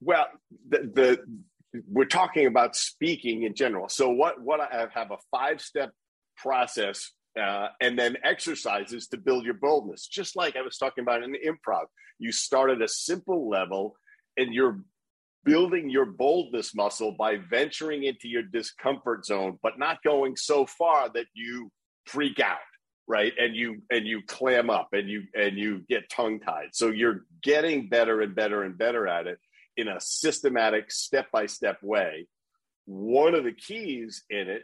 Well, 0.00 0.26
the, 0.68 0.78
the 0.78 1.24
we're 1.88 2.04
talking 2.04 2.46
about 2.46 2.76
speaking 2.76 3.42
in 3.42 3.54
general. 3.54 3.88
So 3.88 4.10
what 4.10 4.40
what 4.40 4.60
I 4.60 4.86
have 4.94 5.10
a 5.10 5.16
five 5.30 5.60
step 5.60 5.90
process 6.36 7.10
uh, 7.40 7.68
and 7.80 7.98
then 7.98 8.16
exercises 8.22 9.08
to 9.08 9.16
build 9.16 9.44
your 9.44 9.54
boldness. 9.54 10.06
Just 10.06 10.36
like 10.36 10.56
I 10.56 10.62
was 10.62 10.78
talking 10.78 11.02
about 11.02 11.22
in 11.22 11.32
the 11.32 11.38
improv, 11.38 11.86
you 12.18 12.32
start 12.32 12.70
at 12.70 12.82
a 12.82 12.88
simple 12.88 13.48
level 13.48 13.96
and 14.36 14.54
you're 14.54 14.80
building 15.44 15.90
your 15.90 16.06
boldness 16.06 16.74
muscle 16.74 17.12
by 17.18 17.36
venturing 17.36 18.04
into 18.04 18.28
your 18.28 18.42
discomfort 18.42 19.24
zone, 19.24 19.58
but 19.62 19.78
not 19.78 20.02
going 20.02 20.36
so 20.36 20.66
far 20.66 21.08
that 21.10 21.26
you 21.34 21.70
freak 22.06 22.40
out 22.40 22.58
right 23.06 23.32
and 23.38 23.54
you 23.54 23.82
and 23.90 24.06
you 24.06 24.22
clam 24.26 24.70
up 24.70 24.88
and 24.92 25.08
you 25.08 25.22
and 25.34 25.58
you 25.58 25.82
get 25.88 26.08
tongue 26.10 26.40
tied 26.40 26.68
so 26.72 26.88
you're 26.88 27.24
getting 27.42 27.88
better 27.88 28.22
and 28.22 28.34
better 28.34 28.62
and 28.62 28.78
better 28.78 29.06
at 29.06 29.26
it 29.26 29.38
in 29.76 29.88
a 29.88 30.00
systematic 30.00 30.90
step 30.90 31.26
by 31.30 31.44
step 31.44 31.78
way 31.82 32.26
one 32.86 33.34
of 33.34 33.44
the 33.44 33.52
keys 33.52 34.24
in 34.30 34.48
it 34.48 34.62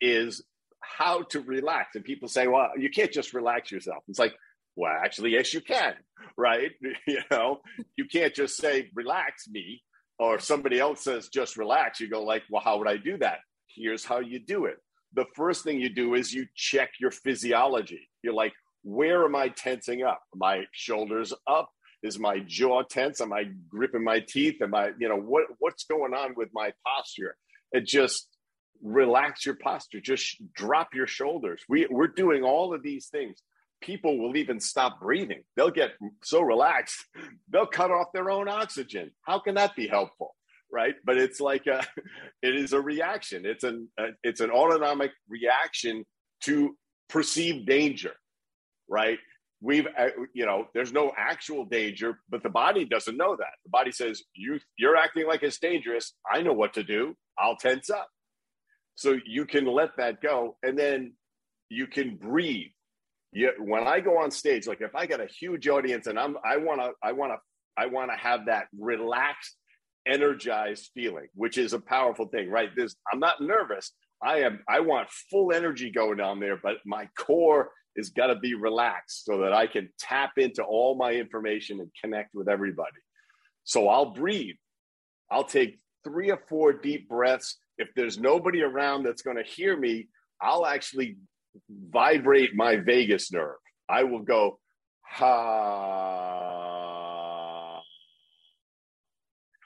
is 0.00 0.42
how 0.80 1.22
to 1.22 1.40
relax. 1.40 1.94
And 1.94 2.04
people 2.04 2.28
say, 2.28 2.46
well, 2.46 2.70
you 2.76 2.90
can't 2.90 3.12
just 3.12 3.34
relax 3.34 3.70
yourself. 3.70 4.02
It's 4.08 4.18
like, 4.18 4.34
well, 4.76 4.92
actually, 4.92 5.30
yes, 5.30 5.52
you 5.52 5.60
can, 5.60 5.94
right? 6.36 6.70
you 7.06 7.20
know, 7.30 7.60
you 7.96 8.06
can't 8.06 8.34
just 8.34 8.56
say, 8.56 8.90
relax 8.94 9.48
me, 9.48 9.82
or 10.20 10.38
somebody 10.38 10.78
else 10.78 11.02
says, 11.02 11.28
just 11.28 11.56
relax. 11.56 11.98
You 11.98 12.08
go 12.08 12.22
like, 12.22 12.42
well, 12.50 12.62
how 12.62 12.78
would 12.78 12.86
I 12.86 12.98
do 12.98 13.16
that? 13.18 13.38
Here's 13.74 14.04
how 14.04 14.20
you 14.20 14.38
do 14.38 14.66
it. 14.66 14.76
The 15.14 15.24
first 15.34 15.64
thing 15.64 15.80
you 15.80 15.88
do 15.88 16.14
is 16.14 16.32
you 16.32 16.46
check 16.54 16.90
your 17.00 17.10
physiology. 17.10 18.08
You're 18.22 18.34
like, 18.34 18.52
where 18.82 19.24
am 19.24 19.34
I 19.34 19.48
tensing 19.48 20.02
up? 20.02 20.20
my 20.34 20.64
shoulders 20.72 21.32
up? 21.46 21.70
Is 22.02 22.18
my 22.18 22.40
jaw 22.46 22.82
tense? 22.82 23.20
Am 23.22 23.32
I 23.32 23.44
gripping 23.68 24.04
my 24.04 24.20
teeth? 24.20 24.60
Am 24.62 24.74
I, 24.74 24.90
you 24.98 25.08
know, 25.08 25.16
what 25.16 25.44
what's 25.58 25.84
going 25.84 26.14
on 26.14 26.34
with 26.36 26.48
my 26.52 26.72
posture? 26.86 27.36
It 27.72 27.86
just 27.86 28.28
relax 28.82 29.44
your 29.44 29.56
posture, 29.56 30.00
just 30.00 30.36
drop 30.54 30.94
your 30.94 31.06
shoulders. 31.06 31.62
We, 31.68 31.86
we're 31.90 32.08
doing 32.08 32.42
all 32.42 32.74
of 32.74 32.82
these 32.82 33.08
things. 33.08 33.42
People 33.80 34.18
will 34.18 34.36
even 34.36 34.60
stop 34.60 35.00
breathing. 35.00 35.42
They'll 35.56 35.70
get 35.70 35.92
so 36.22 36.40
relaxed, 36.40 37.04
they'll 37.48 37.66
cut 37.66 37.90
off 37.90 38.12
their 38.12 38.30
own 38.30 38.48
oxygen. 38.48 39.10
How 39.22 39.38
can 39.38 39.54
that 39.54 39.74
be 39.76 39.86
helpful? 39.86 40.34
Right. 40.72 40.94
But 41.04 41.16
it's 41.18 41.40
like 41.40 41.66
a, 41.66 41.84
it 42.42 42.54
is 42.54 42.72
a 42.72 42.80
reaction. 42.80 43.44
It's 43.44 43.64
an, 43.64 43.88
a, 43.98 44.08
it's 44.22 44.40
an 44.40 44.50
autonomic 44.50 45.10
reaction 45.28 46.04
to 46.44 46.76
perceived 47.08 47.66
danger. 47.66 48.14
Right 48.88 49.18
we've 49.62 49.86
uh, 49.98 50.06
you 50.32 50.46
know 50.46 50.66
there's 50.72 50.90
no 50.90 51.12
actual 51.18 51.66
danger 51.66 52.18
but 52.30 52.42
the 52.42 52.48
body 52.48 52.86
doesn't 52.86 53.18
know 53.18 53.36
that 53.36 53.52
the 53.62 53.68
body 53.68 53.92
says 53.92 54.22
you 54.32 54.58
you're 54.78 54.96
acting 54.96 55.26
like 55.26 55.42
it's 55.42 55.58
dangerous 55.58 56.14
i 56.32 56.40
know 56.40 56.54
what 56.54 56.72
to 56.72 56.82
do 56.82 57.14
i'll 57.38 57.56
tense 57.56 57.90
up 57.90 58.08
so 58.94 59.18
you 59.26 59.44
can 59.44 59.66
let 59.66 59.96
that 59.96 60.20
go 60.20 60.56
and 60.62 60.78
then 60.78 61.12
you 61.70 61.86
can 61.86 62.16
breathe. 62.16 62.72
You, 63.32 63.52
when 63.58 63.86
I 63.86 64.00
go 64.00 64.18
on 64.18 64.30
stage, 64.30 64.66
like 64.66 64.80
if 64.80 64.94
I 64.94 65.06
got 65.06 65.20
a 65.20 65.26
huge 65.26 65.68
audience 65.68 66.06
and 66.06 66.18
I'm, 66.18 66.36
I 66.44 66.56
want 66.56 66.80
to, 66.80 66.92
I 67.02 67.12
want 67.12 67.32
to, 67.32 67.38
I 67.76 67.86
want 67.86 68.10
to 68.10 68.16
have 68.16 68.46
that 68.46 68.66
relaxed, 68.78 69.56
energized 70.06 70.90
feeling, 70.94 71.28
which 71.34 71.56
is 71.56 71.72
a 71.72 71.80
powerful 71.80 72.26
thing, 72.26 72.50
right? 72.50 72.70
This, 72.74 72.96
I'm 73.12 73.20
not 73.20 73.40
nervous. 73.40 73.92
I 74.22 74.40
am, 74.40 74.60
I 74.68 74.80
want 74.80 75.08
full 75.30 75.52
energy 75.52 75.90
going 75.90 76.18
down 76.18 76.40
there, 76.40 76.58
but 76.62 76.78
my 76.84 77.08
core 77.18 77.70
is 77.96 78.10
got 78.10 78.26
to 78.28 78.36
be 78.36 78.54
relaxed 78.54 79.24
so 79.24 79.38
that 79.38 79.52
I 79.52 79.66
can 79.66 79.88
tap 79.98 80.32
into 80.36 80.62
all 80.62 80.96
my 80.96 81.12
information 81.12 81.80
and 81.80 81.90
connect 82.00 82.34
with 82.34 82.48
everybody. 82.48 82.90
So 83.64 83.88
I'll 83.88 84.12
breathe. 84.12 84.56
I'll 85.30 85.44
take 85.44 85.78
three 86.04 86.30
or 86.30 86.40
four 86.48 86.72
deep 86.72 87.08
breaths 87.08 87.58
if 87.80 87.88
there's 87.96 88.18
nobody 88.18 88.62
around 88.62 89.04
that's 89.04 89.22
going 89.22 89.38
to 89.38 89.42
hear 89.42 89.76
me, 89.76 90.08
I'll 90.40 90.66
actually 90.66 91.16
vibrate 91.68 92.54
my 92.54 92.76
vagus 92.76 93.32
nerve. 93.32 93.56
I 93.88 94.04
will 94.04 94.22
go, 94.22 94.58
ha, 95.02 95.40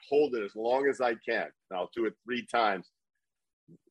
hold 0.09 0.35
it 0.35 0.43
as 0.43 0.55
long 0.55 0.87
as 0.89 1.01
I 1.01 1.15
can. 1.27 1.47
I'll 1.71 1.89
do 1.95 2.05
it 2.05 2.13
three 2.25 2.45
times. 2.51 2.89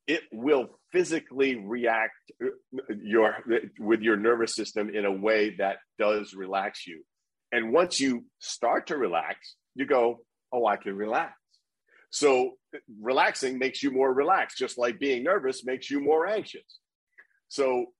It 0.06 0.22
will 0.32 0.78
physically 0.92 1.56
react 1.56 2.12
uh, 2.42 2.48
your 3.02 3.36
with 3.78 4.02
your 4.02 4.16
nervous 4.16 4.54
system 4.54 4.90
in 4.90 5.06
a 5.06 5.12
way 5.12 5.56
that 5.56 5.78
does 5.98 6.34
relax 6.34 6.86
you. 6.86 7.02
And 7.52 7.72
once 7.72 8.00
you 8.00 8.26
start 8.38 8.88
to 8.88 8.96
relax, 8.96 9.56
you 9.74 9.86
go, 9.86 10.20
oh, 10.52 10.66
I 10.66 10.76
can 10.76 10.94
relax. 10.96 11.32
So 12.10 12.52
relaxing 13.00 13.58
makes 13.58 13.82
you 13.82 13.90
more 13.90 14.12
relaxed, 14.12 14.58
just 14.58 14.78
like 14.78 15.00
being 15.00 15.24
nervous 15.24 15.64
makes 15.64 15.90
you 15.90 16.00
more 16.00 16.26
anxious. 16.26 16.78
So 17.54 17.92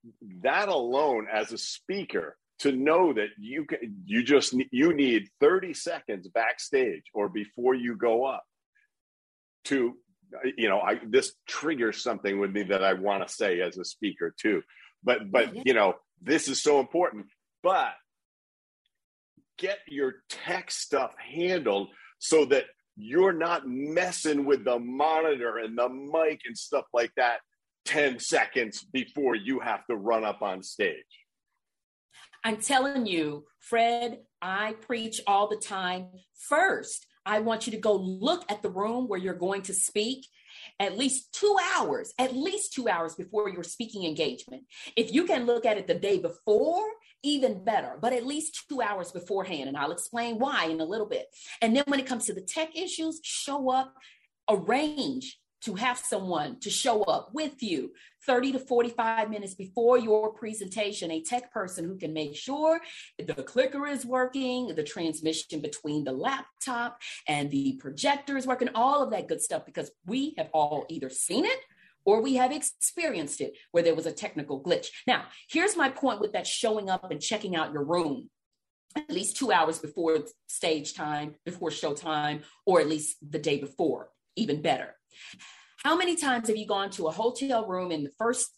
that 0.42 0.68
alone, 0.68 1.28
as 1.32 1.52
a 1.52 1.58
speaker, 1.58 2.37
to 2.58 2.73
know 2.73 3.12
that 3.12 3.28
you 3.38 3.64
can, 3.64 4.02
you 4.04 4.25
just 4.25 4.52
you 4.73 4.92
need 4.92 5.28
30 5.38 5.75
seconds 5.75 6.26
backstage 6.26 7.04
or 7.14 7.28
before 7.28 7.76
you 7.76 7.96
go 7.96 8.25
up 8.25 8.42
to 9.66 9.94
uh, 10.34 10.49
you 10.56 10.68
know 10.68 10.80
I 10.80 10.99
this 11.06 11.34
triggers 11.46 12.02
something 12.02 12.40
with 12.40 12.50
me 12.50 12.64
that 12.64 12.82
I 12.82 12.94
want 12.94 13.25
to 13.25 13.32
say 13.32 13.61
as 13.61 13.78
a 13.78 13.84
speaker 13.84 14.34
too. 14.37 14.62
But 15.04 15.30
but 15.30 15.64
you 15.64 15.73
know 15.73 15.94
this 16.20 16.49
is 16.49 16.61
so 16.61 16.80
important. 16.80 17.26
But 17.62 17.92
get 19.56 19.78
your 19.87 20.14
tech 20.28 20.73
stuff 20.73 21.14
handled 21.16 21.90
so 22.18 22.44
that 22.46 22.64
you're 22.96 23.32
not 23.32 23.68
messing 23.68 24.46
with 24.46 24.64
the 24.64 24.80
monitor 24.80 25.58
and 25.58 25.78
the 25.78 25.88
mic 25.88 26.40
and 26.44 26.58
stuff 26.58 26.87
like 26.92 27.12
that 27.16 27.38
10 27.85 28.19
seconds 28.19 28.83
before 28.83 29.35
you 29.35 29.61
have 29.61 29.87
to 29.87 29.97
run 29.97 30.25
up 30.25 30.43
on 30.43 30.62
stage. 30.62 31.05
I'm 32.43 32.59
telling 32.59 33.07
you, 33.07 33.45
Fred, 33.59 34.19
I 34.43 34.75
preach 34.83 35.21
all 35.26 35.49
the 35.49 35.57
time. 35.57 36.09
First, 36.49 37.07
I 37.25 37.41
want 37.41 37.67
you 37.67 37.73
to 37.73 37.79
go 37.79 37.95
look 37.95 38.45
at 38.50 38.62
the 38.62 38.69
room 38.69 39.09
where 39.09 39.19
you're 39.19 39.35
going 39.35 39.62
to 39.62 39.75
speak 39.75 40.26
at 40.79 40.99
least 40.99 41.33
two 41.33 41.57
hours, 41.75 42.12
at 42.19 42.35
least 42.35 42.75
two 42.75 42.88
hours 42.88 43.14
before 43.14 43.49
your 43.49 43.62
speaking 43.62 44.05
engagement. 44.05 44.64
If 44.97 45.12
you 45.12 45.25
can 45.25 45.47
look 45.47 45.64
at 45.64 45.79
it 45.79 45.87
the 45.87 45.95
day 45.95 46.19
before, 46.19 46.85
even 47.23 47.64
better, 47.64 47.99
but 48.00 48.12
at 48.12 48.26
least 48.26 48.64
two 48.69 48.83
hours 48.83 49.11
beforehand. 49.11 49.69
And 49.69 49.76
I'll 49.76 49.93
explain 49.93 50.38
why 50.38 50.67
in 50.67 50.81
a 50.81 50.85
little 50.85 51.09
bit. 51.09 51.26
And 51.62 51.75
then 51.75 51.85
when 51.87 52.00
it 52.00 52.07
comes 52.07 52.26
to 52.26 52.35
the 52.35 52.43
tech 52.43 52.76
issues, 52.76 53.21
show 53.23 53.71
up, 53.71 53.95
arrange 54.49 55.38
to 55.64 55.75
have 55.75 55.99
someone 55.99 56.59
to 56.61 56.71
show 56.71 57.02
up 57.02 57.30
with 57.33 57.62
you 57.62 57.92
30 58.26 58.52
to 58.52 58.59
45 58.59 59.30
minutes 59.30 59.54
before 59.54 59.99
your 59.99 60.33
presentation, 60.33 61.11
a 61.11 61.23
tech 61.23 61.52
person 61.52 61.85
who 61.85 61.97
can 61.97 62.12
make 62.12 62.37
sure 62.37 62.80
the 63.18 63.35
clicker 63.35 63.87
is 63.87 64.04
working, 64.04 64.68
the 64.75 64.83
transmission 64.83 65.61
between 65.61 66.04
the 66.04 66.12
laptop 66.12 67.00
and 67.28 67.50
the 67.50 67.78
projector 67.80 68.37
is 68.37 68.47
working, 68.47 68.68
all 68.75 69.02
of 69.02 69.11
that 69.11 69.28
good 69.28 69.40
stuff, 69.40 69.64
because 69.66 69.90
we 70.06 70.35
have 70.38 70.49
all 70.52 70.87
either 70.88 71.11
seen 71.11 71.44
it 71.44 71.59
or 72.04 72.21
we 72.21 72.35
have 72.35 72.52
experienced 72.52 73.40
it 73.40 73.56
where 73.73 73.83
there 73.83 73.94
was 73.94 74.06
a 74.06 74.12
technical 74.12 74.62
glitch. 74.62 74.88
Now, 75.06 75.25
here's 75.49 75.76
my 75.76 75.88
point 75.88 76.21
with 76.21 76.33
that 76.33 76.47
showing 76.47 76.90
up 76.90 77.11
and 77.11 77.21
checking 77.21 77.56
out 77.56 77.73
your 77.73 77.85
room 77.85 78.28
at 78.97 79.11
least 79.11 79.37
two 79.37 79.50
hours 79.50 79.78
before 79.78 80.18
stage 80.47 80.94
time, 80.94 81.35
before 81.44 81.71
show 81.71 81.94
time, 81.94 82.42
or 82.64 82.80
at 82.80 82.88
least 82.88 83.16
the 83.28 83.38
day 83.38 83.59
before, 83.59 84.11
even 84.37 84.62
better. 84.62 84.94
How 85.78 85.97
many 85.97 86.16
times 86.16 86.49
have 86.49 86.56
you 86.56 86.66
gone 86.66 86.90
to 86.90 87.09
a 87.09 87.12
hotel 87.12 87.66
room 87.66 87.90
and 87.90 88.06
the 88.06 88.12
first 88.18 88.50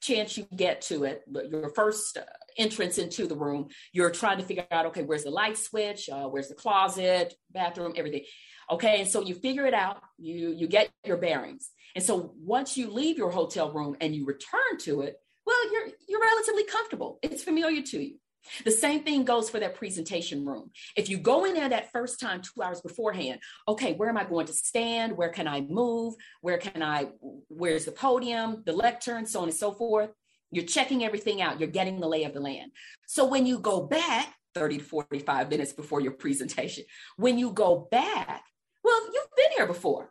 chance 0.00 0.36
you 0.38 0.46
get 0.54 0.82
to 0.82 1.04
it, 1.04 1.22
your 1.50 1.70
first 1.70 2.16
uh, 2.16 2.22
entrance 2.56 2.98
into 2.98 3.26
the 3.26 3.34
room, 3.34 3.68
you're 3.92 4.10
trying 4.10 4.38
to 4.38 4.44
figure 4.44 4.66
out, 4.70 4.86
okay, 4.86 5.02
where's 5.02 5.24
the 5.24 5.30
light 5.30 5.58
switch? 5.58 6.08
Uh, 6.08 6.28
where's 6.28 6.48
the 6.48 6.54
closet, 6.54 7.34
bathroom, 7.50 7.94
everything. 7.96 8.24
Okay, 8.70 9.00
and 9.00 9.10
so 9.10 9.22
you 9.22 9.34
figure 9.34 9.66
it 9.66 9.74
out, 9.74 10.02
you 10.18 10.50
you 10.50 10.68
get 10.68 10.90
your 11.04 11.16
bearings. 11.16 11.70
And 11.94 12.04
so 12.04 12.34
once 12.36 12.76
you 12.76 12.90
leave 12.90 13.16
your 13.16 13.30
hotel 13.30 13.72
room 13.72 13.96
and 14.00 14.14
you 14.14 14.26
return 14.26 14.78
to 14.80 15.00
it, 15.00 15.16
well, 15.46 15.72
you're 15.72 15.88
you're 16.06 16.20
relatively 16.20 16.64
comfortable. 16.64 17.18
It's 17.22 17.42
familiar 17.42 17.82
to 17.82 18.02
you. 18.02 18.16
The 18.64 18.70
same 18.70 19.02
thing 19.02 19.24
goes 19.24 19.50
for 19.50 19.60
that 19.60 19.74
presentation 19.74 20.44
room. 20.44 20.70
If 20.96 21.08
you 21.08 21.18
go 21.18 21.44
in 21.44 21.54
there 21.54 21.68
that 21.68 21.92
first 21.92 22.20
time, 22.20 22.42
two 22.42 22.62
hours 22.62 22.80
beforehand, 22.80 23.40
okay, 23.66 23.94
where 23.94 24.08
am 24.08 24.16
I 24.16 24.24
going 24.24 24.46
to 24.46 24.52
stand? 24.52 25.16
Where 25.16 25.30
can 25.30 25.48
I 25.48 25.60
move? 25.62 26.14
Where 26.40 26.58
can 26.58 26.82
I, 26.82 27.08
where's 27.48 27.84
the 27.84 27.92
podium, 27.92 28.62
the 28.66 28.72
lectern, 28.72 29.26
so 29.26 29.40
on 29.40 29.48
and 29.48 29.56
so 29.56 29.72
forth? 29.72 30.10
You're 30.50 30.64
checking 30.64 31.04
everything 31.04 31.42
out. 31.42 31.60
You're 31.60 31.68
getting 31.68 32.00
the 32.00 32.08
lay 32.08 32.24
of 32.24 32.32
the 32.32 32.40
land. 32.40 32.72
So 33.06 33.26
when 33.26 33.46
you 33.46 33.58
go 33.58 33.82
back 33.82 34.34
30 34.54 34.78
to 34.78 34.84
45 34.84 35.50
minutes 35.50 35.72
before 35.72 36.00
your 36.00 36.12
presentation, 36.12 36.84
when 37.16 37.38
you 37.38 37.52
go 37.52 37.88
back, 37.90 38.44
well, 38.82 39.00
you've 39.12 39.36
been 39.36 39.56
here 39.56 39.66
before. 39.66 40.10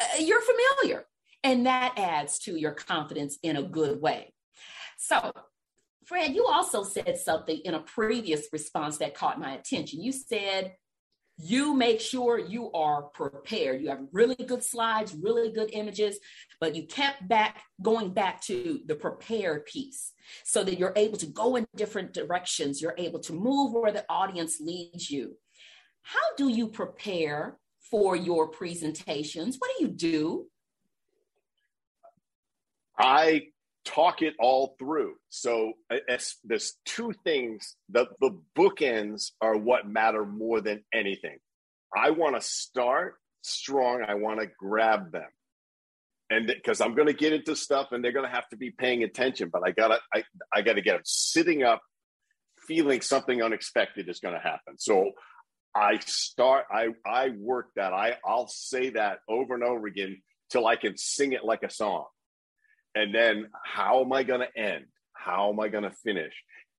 Uh, 0.00 0.20
you're 0.20 0.40
familiar. 0.40 1.04
And 1.44 1.66
that 1.66 1.98
adds 1.98 2.38
to 2.40 2.56
your 2.56 2.72
confidence 2.72 3.38
in 3.42 3.56
a 3.56 3.62
good 3.62 4.00
way. 4.00 4.32
So, 4.98 5.32
Fred, 6.04 6.34
you 6.34 6.46
also 6.46 6.82
said 6.82 7.18
something 7.18 7.60
in 7.64 7.74
a 7.74 7.80
previous 7.80 8.48
response 8.52 8.98
that 8.98 9.14
caught 9.14 9.40
my 9.40 9.54
attention. 9.54 10.02
You 10.02 10.12
said 10.12 10.74
you 11.38 11.74
make 11.74 12.00
sure 12.00 12.38
you 12.38 12.70
are 12.72 13.02
prepared. 13.02 13.80
You 13.80 13.88
have 13.88 14.04
really 14.12 14.34
good 14.34 14.62
slides, 14.62 15.16
really 15.20 15.50
good 15.50 15.70
images, 15.72 16.18
but 16.60 16.76
you 16.76 16.86
kept 16.86 17.26
back 17.26 17.62
going 17.80 18.12
back 18.12 18.40
to 18.42 18.80
the 18.86 18.94
prepared 18.94 19.66
piece 19.66 20.12
so 20.44 20.62
that 20.62 20.78
you're 20.78 20.92
able 20.94 21.18
to 21.18 21.26
go 21.26 21.56
in 21.56 21.66
different 21.74 22.12
directions. 22.12 22.80
You're 22.82 22.94
able 22.98 23.20
to 23.20 23.32
move 23.32 23.72
where 23.72 23.92
the 23.92 24.04
audience 24.08 24.60
leads 24.60 25.10
you. 25.10 25.36
How 26.02 26.36
do 26.36 26.48
you 26.48 26.68
prepare 26.68 27.58
for 27.90 28.14
your 28.14 28.48
presentations? 28.48 29.56
What 29.58 29.70
do 29.76 29.84
you 29.84 29.90
do? 29.90 30.46
I 32.98 33.48
talk 33.84 34.22
it 34.22 34.34
all 34.38 34.76
through. 34.78 35.14
So 35.28 35.72
uh, 35.90 35.96
there's 36.44 36.74
two 36.84 37.12
things 37.24 37.76
that 37.90 38.08
the 38.20 38.38
bookends 38.56 39.32
are 39.40 39.56
what 39.56 39.88
matter 39.88 40.24
more 40.24 40.60
than 40.60 40.84
anything. 40.92 41.38
I 41.96 42.10
want 42.10 42.36
to 42.36 42.40
start 42.40 43.14
strong. 43.42 44.04
I 44.06 44.14
want 44.14 44.40
to 44.40 44.46
grab 44.58 45.12
them. 45.12 45.28
And 46.30 46.46
because 46.46 46.80
I'm 46.80 46.94
going 46.94 47.08
to 47.08 47.14
get 47.14 47.32
into 47.32 47.54
stuff 47.54 47.88
and 47.90 48.02
they're 48.02 48.12
going 48.12 48.28
to 48.28 48.34
have 48.34 48.48
to 48.50 48.56
be 48.56 48.70
paying 48.70 49.02
attention, 49.02 49.50
but 49.52 49.62
I 49.64 49.72
gotta, 49.72 49.98
I, 50.14 50.22
I 50.54 50.62
gotta 50.62 50.80
get 50.80 50.92
them 50.92 51.02
sitting 51.04 51.62
up, 51.62 51.82
feeling 52.66 53.02
something 53.02 53.42
unexpected 53.42 54.08
is 54.08 54.20
going 54.20 54.34
to 54.34 54.40
happen. 54.40 54.78
So 54.78 55.10
I 55.74 55.98
start, 56.06 56.66
I, 56.72 56.88
I 57.04 57.30
work 57.36 57.68
that. 57.76 57.92
I, 57.92 58.16
I'll 58.24 58.48
say 58.48 58.90
that 58.90 59.18
over 59.28 59.54
and 59.54 59.62
over 59.62 59.86
again 59.86 60.22
till 60.50 60.66
I 60.66 60.76
can 60.76 60.96
sing 60.96 61.32
it 61.32 61.44
like 61.44 61.62
a 61.62 61.70
song 61.70 62.06
and 62.94 63.14
then 63.14 63.48
how 63.64 64.02
am 64.02 64.12
i 64.12 64.22
going 64.22 64.40
to 64.40 64.58
end? 64.58 64.84
How 65.14 65.50
am 65.50 65.60
i 65.60 65.68
going 65.68 65.84
to 65.84 65.92
finish? 66.04 66.32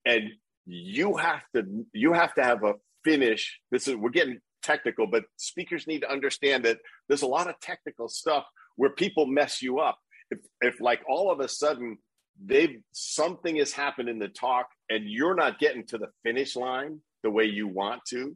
And 0.06 0.30
you 0.66 1.18
have 1.18 1.44
to 1.56 1.86
you 1.94 2.14
have 2.14 2.34
to 2.36 2.44
have 2.44 2.64
a 2.64 2.76
finish. 3.04 3.60
This 3.72 3.88
is 3.88 3.96
we're 3.96 4.10
getting 4.10 4.40
technical 4.62 5.06
but 5.08 5.26
speakers 5.36 5.88
need 5.88 6.00
to 6.00 6.12
understand 6.12 6.64
that 6.64 6.78
there's 7.10 7.22
a 7.22 7.28
lot 7.28 7.50
of 7.50 7.60
technical 7.60 8.08
stuff 8.08 8.46
where 8.78 8.92
people 8.92 9.26
mess 9.26 9.62
you 9.62 9.80
up. 9.80 9.98
If 10.32 10.40
if 10.62 10.82
like 10.82 11.02
all 11.08 11.32
of 11.32 11.40
a 11.40 11.48
sudden 11.48 11.98
they've 12.44 12.82
something 12.94 13.58
has 13.58 13.72
happened 13.72 14.10
in 14.10 14.20
the 14.20 14.30
talk 14.30 14.68
and 14.90 15.04
you're 15.06 15.36
not 15.36 15.60
getting 15.60 15.86
to 15.88 15.98
the 15.98 16.08
finish 16.24 16.56
line 16.56 17.00
the 17.24 17.30
way 17.30 17.46
you 17.46 17.68
want 17.68 18.02
to 18.10 18.36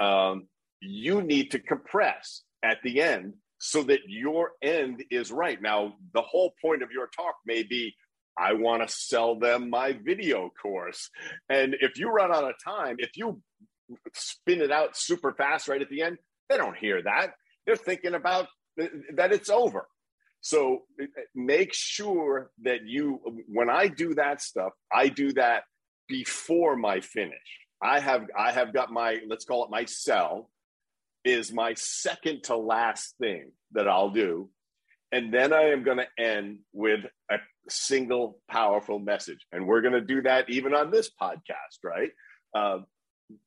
um, 0.00 0.48
you 0.80 1.22
need 1.22 1.50
to 1.52 1.58
compress 1.58 2.42
at 2.62 2.78
the 2.82 3.00
end 3.00 3.34
so 3.58 3.82
that 3.84 4.00
your 4.06 4.52
end 4.62 5.04
is 5.10 5.30
right. 5.32 5.60
Now, 5.60 5.94
the 6.14 6.22
whole 6.22 6.54
point 6.62 6.82
of 6.82 6.90
your 6.90 7.08
talk 7.08 7.34
may 7.44 7.62
be 7.62 7.94
I 8.38 8.52
want 8.52 8.86
to 8.86 8.94
sell 8.94 9.34
them 9.34 9.68
my 9.68 9.98
video 10.04 10.50
course. 10.62 11.10
And 11.48 11.74
if 11.80 11.98
you 11.98 12.08
run 12.08 12.32
out 12.32 12.44
of 12.44 12.54
time, 12.64 12.96
if 12.98 13.16
you 13.16 13.42
spin 14.14 14.60
it 14.60 14.70
out 14.70 14.96
super 14.96 15.32
fast 15.32 15.66
right 15.66 15.82
at 15.82 15.90
the 15.90 16.02
end, 16.02 16.18
they 16.48 16.56
don't 16.56 16.76
hear 16.76 17.02
that. 17.02 17.32
They're 17.66 17.76
thinking 17.76 18.14
about 18.14 18.46
that 18.76 19.32
it's 19.32 19.50
over. 19.50 19.88
So 20.40 20.82
uh, 21.00 21.04
uh, 21.04 21.22
make 21.34 21.74
sure 21.74 22.50
that 22.62 22.86
you, 22.86 23.20
when 23.48 23.68
I 23.68 23.88
do 23.88 24.14
that 24.14 24.40
stuff, 24.40 24.72
I 24.92 25.08
do 25.08 25.32
that 25.32 25.64
before 26.08 26.76
my 26.76 27.00
finish. 27.00 27.34
I 27.82 28.00
have 28.00 28.26
I 28.36 28.52
have 28.52 28.72
got 28.72 28.92
my 28.92 29.18
let's 29.28 29.44
call 29.44 29.64
it 29.64 29.70
my 29.70 29.84
sell 29.84 30.50
is 31.28 31.52
my 31.52 31.74
second 31.74 32.44
to 32.44 32.56
last 32.56 33.14
thing 33.18 33.52
that 33.72 33.88
I'll 33.88 34.10
do. 34.10 34.50
And 35.12 35.32
then 35.32 35.52
I 35.52 35.70
am 35.70 35.84
going 35.84 35.98
to 35.98 36.22
end 36.22 36.58
with 36.72 37.00
a 37.30 37.38
single 37.68 38.40
powerful 38.50 38.98
message. 38.98 39.46
And 39.52 39.66
we're 39.66 39.80
going 39.80 39.94
to 39.94 40.00
do 40.00 40.22
that 40.22 40.50
even 40.50 40.74
on 40.74 40.90
this 40.90 41.10
podcast, 41.20 41.82
right? 41.84 42.10
Uh, 42.54 42.78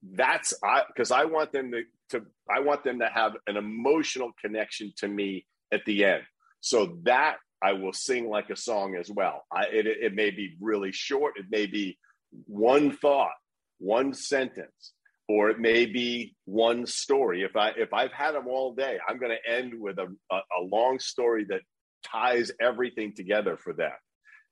that's 0.04 0.54
I 0.64 0.84
because 0.88 1.12
I 1.12 1.26
want 1.26 1.52
them 1.52 1.72
to, 1.72 1.84
to 2.12 2.26
I 2.50 2.60
want 2.60 2.84
them 2.84 3.00
to 3.00 3.08
have 3.08 3.34
an 3.48 3.58
emotional 3.58 4.32
connection 4.40 4.94
to 4.98 5.08
me 5.08 5.46
at 5.72 5.82
the 5.86 6.06
end. 6.06 6.24
So 6.60 6.98
that 7.04 7.38
I 7.62 7.74
will 7.74 7.94
sing 7.94 8.30
like 8.30 8.50
a 8.50 8.56
song 8.56 8.96
as 8.96 9.10
well. 9.10 9.44
I, 9.52 9.66
it, 9.72 9.86
it 9.88 10.16
may 10.16 10.32
be 10.32 10.56
really 10.60 10.92
short. 10.92 11.34
It 11.38 11.46
may 11.50 11.68
be 11.68 11.98
one 12.46 12.92
thought, 12.92 13.34
one 13.78 14.14
sentence, 14.14 14.94
or 15.32 15.50
it 15.50 15.60
may 15.60 15.86
be 15.86 16.36
one 16.44 16.86
story. 16.86 17.42
If 17.44 17.56
I 17.56 17.70
if 17.70 17.94
I've 17.94 18.12
had 18.12 18.34
them 18.34 18.48
all 18.48 18.74
day, 18.74 18.98
I'm 19.08 19.18
going 19.18 19.32
to 19.32 19.52
end 19.58 19.74
with 19.80 19.98
a, 19.98 20.08
a, 20.30 20.36
a 20.60 20.62
long 20.62 21.00
story 21.00 21.46
that 21.46 21.62
ties 22.04 22.52
everything 22.60 23.14
together 23.16 23.56
for 23.56 23.72
them 23.72 23.94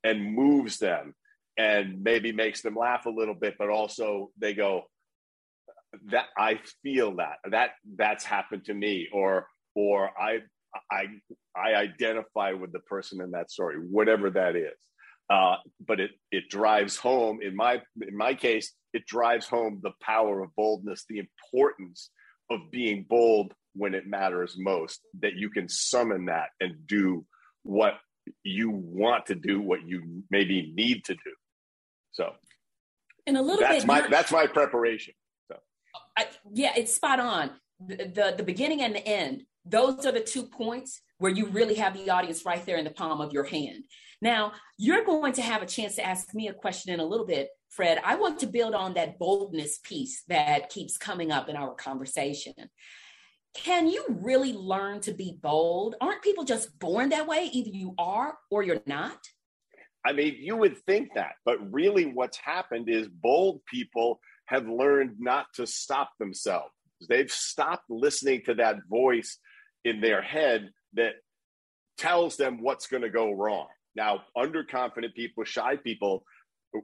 and 0.06 0.34
moves 0.34 0.78
them 0.78 1.14
and 1.58 2.02
maybe 2.02 2.32
makes 2.32 2.62
them 2.62 2.78
laugh 2.78 3.06
a 3.06 3.10
little 3.10 3.34
bit, 3.34 3.56
but 3.60 3.70
also 3.70 4.32
they 4.40 4.54
go, 4.54 4.84
that 6.12 6.28
I 6.38 6.62
feel 6.82 7.18
that 7.18 7.38
that 7.52 7.72
that's 7.98 8.24
happened 8.24 8.64
to 8.66 8.74
me, 8.74 9.10
or 9.12 9.48
or 9.76 10.10
I 10.18 10.40
I 10.90 11.04
I 11.58 11.76
identify 11.76 12.54
with 12.54 12.72
the 12.72 12.80
person 12.80 13.22
in 13.22 13.32
that 13.32 13.52
story, 13.52 13.76
whatever 13.76 14.30
that 14.30 14.56
is. 14.56 14.80
Uh, 15.30 15.58
but 15.86 16.00
it 16.00 16.12
it 16.32 16.48
drives 16.48 16.96
home 16.96 17.40
in 17.42 17.54
my 17.54 17.82
in 18.08 18.16
my 18.16 18.34
case 18.34 18.72
it 18.94 19.06
drives 19.06 19.48
home 19.48 19.80
the 19.84 19.94
power 20.02 20.42
of 20.42 20.56
boldness 20.56 21.06
the 21.10 21.20
importance 21.20 22.10
of 22.50 22.60
being 22.72 23.06
bold 23.08 23.54
when 23.74 23.94
it 23.94 24.08
matters 24.08 24.56
most 24.58 25.02
that 25.20 25.36
you 25.36 25.50
can 25.50 25.70
summon 25.70 26.26
that 26.26 26.50
and 26.60 26.88
do 26.88 27.26
what 27.64 27.96
you 28.44 28.70
want 28.70 29.26
to 29.28 29.36
do 29.36 29.62
what 29.62 29.88
you 29.88 30.24
maybe 30.30 30.72
need 30.76 31.04
to 31.06 31.14
do. 31.14 31.32
So 32.12 32.34
and 33.28 33.38
a 33.38 33.42
little 33.42 33.60
that's 33.60 33.84
bit 33.84 33.88
my 33.88 34.08
that's 34.08 34.32
my 34.32 34.48
preparation. 34.48 35.14
So. 35.48 35.58
I, 36.18 36.28
yeah 36.54 36.74
it's 36.76 36.94
spot 36.94 37.20
on. 37.20 37.52
The, 37.80 37.96
the 37.96 38.34
the 38.38 38.44
beginning 38.44 38.82
and 38.82 38.96
the 38.96 39.08
end 39.08 39.44
those 39.66 40.06
are 40.06 40.12
the 40.12 40.20
two 40.20 40.44
points 40.44 41.02
where 41.20 41.32
you 41.32 41.48
really 41.48 41.76
have 41.76 41.94
the 41.94 42.10
audience 42.10 42.46
right 42.46 42.66
there 42.66 42.78
in 42.78 42.84
the 42.84 42.92
palm 42.92 43.22
of 43.22 43.32
your 43.32 43.44
hand 43.44 43.84
now, 44.22 44.54
you're 44.78 45.06
going 45.06 45.34
to 45.34 45.42
have 45.42 45.62
a 45.62 45.68
chance 45.68 45.96
to 45.96 46.06
ask 46.06 46.34
me 46.34 46.50
a 46.50 46.54
question 46.54 46.94
in 46.94 47.00
a 47.00 47.06
little 47.06 47.26
bit, 47.26 47.50
Fred. 47.70 48.00
I 48.04 48.16
want 48.16 48.40
to 48.40 48.48
build 48.48 48.74
on 48.74 48.94
that 48.96 49.18
boldness 49.18 49.80
piece 49.84 50.24
that 50.28 50.70
keeps 50.70 50.98
coming 50.98 51.32
up 51.32 51.48
in 51.48 51.56
our 51.56 51.74
conversation. 51.74 52.54
Can 53.54 53.88
you 53.88 54.06
really 54.10 54.54
learn 54.54 55.00
to 55.02 55.14
be 55.14 55.38
bold? 55.42 55.96
Aren't 56.02 56.22
people 56.22 56.44
just 56.44 56.78
born 56.80 57.10
that 57.10 57.28
way? 57.28 57.50
Either 57.52 57.70
you 57.70 57.96
are 57.98 58.38
or 58.52 58.62
you're 58.62 58.82
not. 58.86 59.18
I 60.06 60.14
mean, 60.14 60.36
you 60.40 60.56
would 60.56 60.78
think 60.86 61.10
that, 61.16 61.34
but 61.46 61.72
really 61.72 62.06
what's 62.06 62.38
happened 62.38 62.90
is 62.90 63.08
bold 63.08 63.62
people 63.66 64.20
have 64.46 64.68
learned 64.68 65.16
not 65.20 65.48
to 65.56 65.66
stop 65.66 66.12
themselves. 66.20 66.72
They've 67.08 67.32
stopped 67.32 67.90
listening 67.90 68.42
to 68.46 68.56
that 68.56 68.78
voice 68.90 69.38
in 69.86 70.02
their 70.02 70.22
head 70.22 70.72
that 70.94 71.14
tells 71.98 72.38
them 72.38 72.62
what's 72.62 72.88
going 72.88 73.04
to 73.04 73.10
go 73.10 73.32
wrong. 73.32 73.68
Now, 73.96 74.22
underconfident 74.38 75.14
people, 75.16 75.44
shy 75.44 75.76
people, 75.76 76.24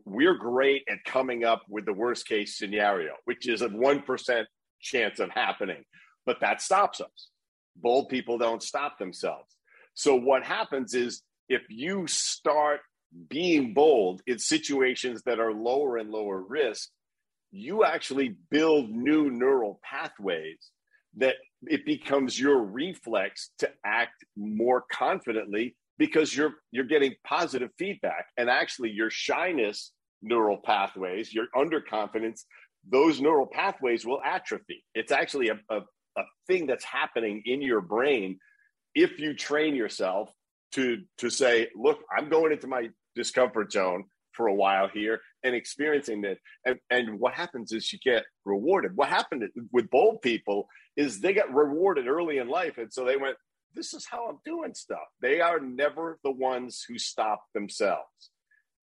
we're 0.05 0.35
great 0.35 0.83
at 0.89 1.03
coming 1.05 1.43
up 1.43 1.63
with 1.69 1.85
the 1.85 1.93
worst 1.93 2.27
case 2.27 2.57
scenario, 2.57 3.13
which 3.25 3.47
is 3.47 3.61
a 3.61 3.69
1% 3.69 4.45
chance 4.81 5.19
of 5.19 5.29
happening, 5.29 5.83
but 6.25 6.39
that 6.41 6.61
stops 6.61 7.01
us. 7.01 7.29
Bold 7.75 8.09
people 8.09 8.37
don't 8.37 8.63
stop 8.63 8.97
themselves. 8.97 9.55
So, 9.93 10.15
what 10.15 10.43
happens 10.43 10.93
is 10.93 11.21
if 11.49 11.61
you 11.69 12.07
start 12.07 12.81
being 13.29 13.73
bold 13.73 14.21
in 14.27 14.39
situations 14.39 15.21
that 15.25 15.39
are 15.39 15.53
lower 15.53 15.97
and 15.97 16.09
lower 16.09 16.41
risk, 16.41 16.89
you 17.51 17.85
actually 17.85 18.35
build 18.49 18.89
new 18.89 19.29
neural 19.29 19.79
pathways 19.83 20.71
that 21.17 21.35
it 21.63 21.85
becomes 21.85 22.39
your 22.39 22.61
reflex 22.61 23.51
to 23.59 23.69
act 23.85 24.25
more 24.35 24.83
confidently 24.91 25.75
because 25.97 26.35
you're 26.35 26.55
you're 26.71 26.85
getting 26.85 27.13
positive 27.25 27.69
feedback. 27.77 28.27
And 28.37 28.49
actually 28.49 28.91
your 28.91 29.09
shyness 29.09 29.91
neural 30.21 30.57
pathways 30.57 31.33
your 31.33 31.45
underconfidence 31.55 32.41
those 32.89 33.19
neural 33.19 33.47
pathways 33.47 34.05
will 34.05 34.21
atrophy. 34.23 34.83
It's 34.93 35.11
actually 35.11 35.49
a, 35.49 35.59
a, 35.69 35.81
a 36.17 36.23
thing 36.47 36.67
that's 36.67 36.85
happening 36.85 37.41
in 37.45 37.61
your 37.61 37.81
brain 37.81 38.39
if 38.93 39.19
you 39.19 39.33
train 39.33 39.75
yourself 39.75 40.31
to 40.71 41.01
to 41.17 41.29
say 41.29 41.67
look 41.75 41.99
i'm 42.17 42.29
going 42.29 42.51
into 42.51 42.67
my 42.67 42.89
discomfort 43.15 43.71
zone 43.71 44.05
for 44.35 44.47
a 44.47 44.53
while 44.53 44.87
here 44.87 45.21
and 45.43 45.55
experiencing 45.55 46.21
that 46.21 46.37
and, 46.65 46.77
and 46.89 47.19
what 47.19 47.33
happens 47.33 47.71
is 47.71 47.91
you 47.93 47.99
get 48.03 48.25
rewarded. 48.43 48.95
What 48.95 49.09
happened 49.09 49.43
with 49.71 49.89
bold 49.89 50.21
people 50.21 50.67
is 50.97 51.21
they 51.21 51.33
got 51.33 51.53
rewarded 51.53 52.07
early 52.07 52.37
in 52.37 52.47
life. 52.47 52.77
And 52.77 52.91
so 52.91 53.05
they 53.05 53.17
went 53.17 53.37
this 53.75 53.93
is 53.93 54.05
how 54.09 54.27
I'm 54.27 54.39
doing 54.45 54.73
stuff. 54.73 55.05
They 55.21 55.41
are 55.41 55.59
never 55.59 56.17
the 56.23 56.31
ones 56.31 56.83
who 56.87 56.97
stop 56.97 57.43
themselves. 57.53 58.31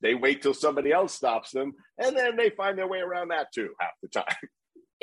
They 0.00 0.14
wait 0.14 0.42
till 0.42 0.54
somebody 0.54 0.92
else 0.92 1.14
stops 1.14 1.52
them, 1.52 1.72
and 1.98 2.16
then 2.16 2.36
they 2.36 2.50
find 2.50 2.76
their 2.76 2.88
way 2.88 2.98
around 2.98 3.28
that 3.28 3.48
too 3.54 3.70
half 3.80 3.92
the 4.02 4.08
time. 4.08 4.24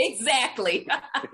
Exactly. 0.01 0.87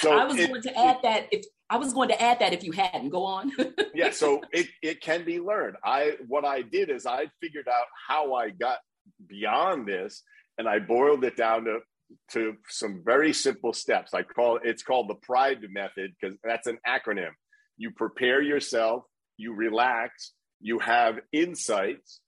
so 0.00 0.12
I 0.12 0.24
was 0.24 0.38
it, 0.38 0.48
going 0.48 0.62
to 0.62 0.78
add 0.78 0.98
that 1.02 1.26
if 1.32 1.44
I 1.68 1.78
was 1.78 1.92
going 1.92 2.10
to 2.10 2.22
add 2.22 2.38
that 2.38 2.52
if 2.52 2.62
you 2.62 2.70
hadn't. 2.70 3.08
Go 3.10 3.24
on. 3.24 3.50
yeah, 3.94 4.12
so 4.12 4.40
it, 4.52 4.68
it 4.80 5.00
can 5.00 5.24
be 5.24 5.40
learned. 5.40 5.78
I 5.84 6.12
what 6.28 6.44
I 6.44 6.62
did 6.62 6.88
is 6.90 7.06
I 7.06 7.26
figured 7.40 7.66
out 7.66 7.86
how 8.08 8.34
I 8.34 8.50
got 8.50 8.78
beyond 9.26 9.88
this 9.88 10.22
and 10.58 10.68
I 10.68 10.78
boiled 10.78 11.24
it 11.24 11.36
down 11.36 11.64
to 11.64 11.80
to 12.32 12.56
some 12.68 13.02
very 13.04 13.32
simple 13.32 13.72
steps. 13.72 14.14
I 14.14 14.22
call 14.22 14.58
it's 14.62 14.82
called 14.82 15.08
the 15.08 15.14
pride 15.14 15.58
method 15.70 16.12
because 16.20 16.36
that's 16.44 16.66
an 16.66 16.78
acronym. 16.86 17.30
You 17.76 17.90
prepare 17.92 18.42
yourself, 18.42 19.04
you 19.36 19.54
relax, 19.54 20.32
you 20.60 20.78
have 20.80 21.20
insights, 21.32 22.20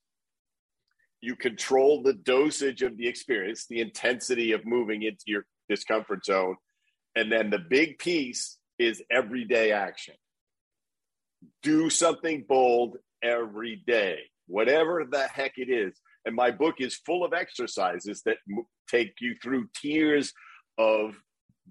you 1.20 1.36
control 1.36 2.02
the 2.02 2.14
dosage 2.14 2.82
of 2.82 2.96
the 2.96 3.06
experience, 3.06 3.66
the 3.68 3.80
intensity 3.80 4.52
of 4.52 4.66
moving 4.66 5.02
into 5.02 5.24
your 5.26 5.44
discomfort 5.68 6.24
zone. 6.24 6.56
And 7.14 7.30
then 7.30 7.50
the 7.50 7.58
big 7.58 7.98
piece 7.98 8.58
is 8.78 9.02
everyday 9.10 9.72
action. 9.72 10.14
Do 11.62 11.90
something 11.90 12.44
bold 12.48 12.96
every 13.22 13.82
day, 13.86 14.18
whatever 14.46 15.04
the 15.08 15.28
heck 15.28 15.58
it 15.58 15.70
is. 15.70 15.98
And 16.24 16.34
my 16.34 16.50
book 16.50 16.76
is 16.78 16.96
full 17.06 17.24
of 17.24 17.32
exercises 17.32 18.22
that 18.24 18.38
m- 18.50 18.64
take 18.88 19.14
you 19.20 19.34
through 19.42 19.68
tiers 19.74 20.32
of 20.78 21.14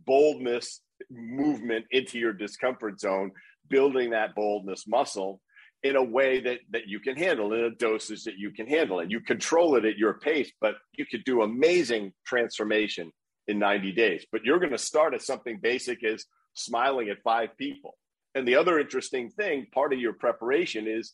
boldness 0.05 0.81
movement 1.09 1.85
into 1.91 2.19
your 2.19 2.33
discomfort 2.33 2.99
zone, 2.99 3.31
building 3.69 4.11
that 4.11 4.35
boldness 4.35 4.87
muscle 4.87 5.41
in 5.83 5.95
a 5.95 6.03
way 6.03 6.39
that 6.39 6.59
that 6.69 6.87
you 6.87 6.99
can 6.99 7.15
handle 7.15 7.53
in 7.53 7.61
a 7.61 7.71
dosage 7.71 8.23
that 8.23 8.37
you 8.37 8.51
can 8.51 8.67
handle. 8.67 8.99
And 8.99 9.11
you 9.11 9.19
control 9.19 9.75
it 9.75 9.85
at 9.85 9.97
your 9.97 10.15
pace 10.15 10.51
but 10.61 10.75
you 10.97 11.05
could 11.05 11.23
do 11.23 11.41
amazing 11.41 12.13
transformation 12.25 13.11
in 13.47 13.57
90 13.57 13.91
days. 13.93 14.25
But 14.31 14.43
you're 14.43 14.59
going 14.59 14.71
to 14.71 14.77
start 14.77 15.13
at 15.13 15.21
something 15.21 15.59
basic 15.61 16.03
as 16.03 16.25
smiling 16.53 17.09
at 17.09 17.23
five 17.23 17.57
people. 17.57 17.97
And 18.35 18.47
the 18.47 18.55
other 18.55 18.79
interesting 18.79 19.29
thing 19.29 19.67
part 19.73 19.93
of 19.93 19.99
your 19.99 20.13
preparation 20.13 20.87
is 20.87 21.13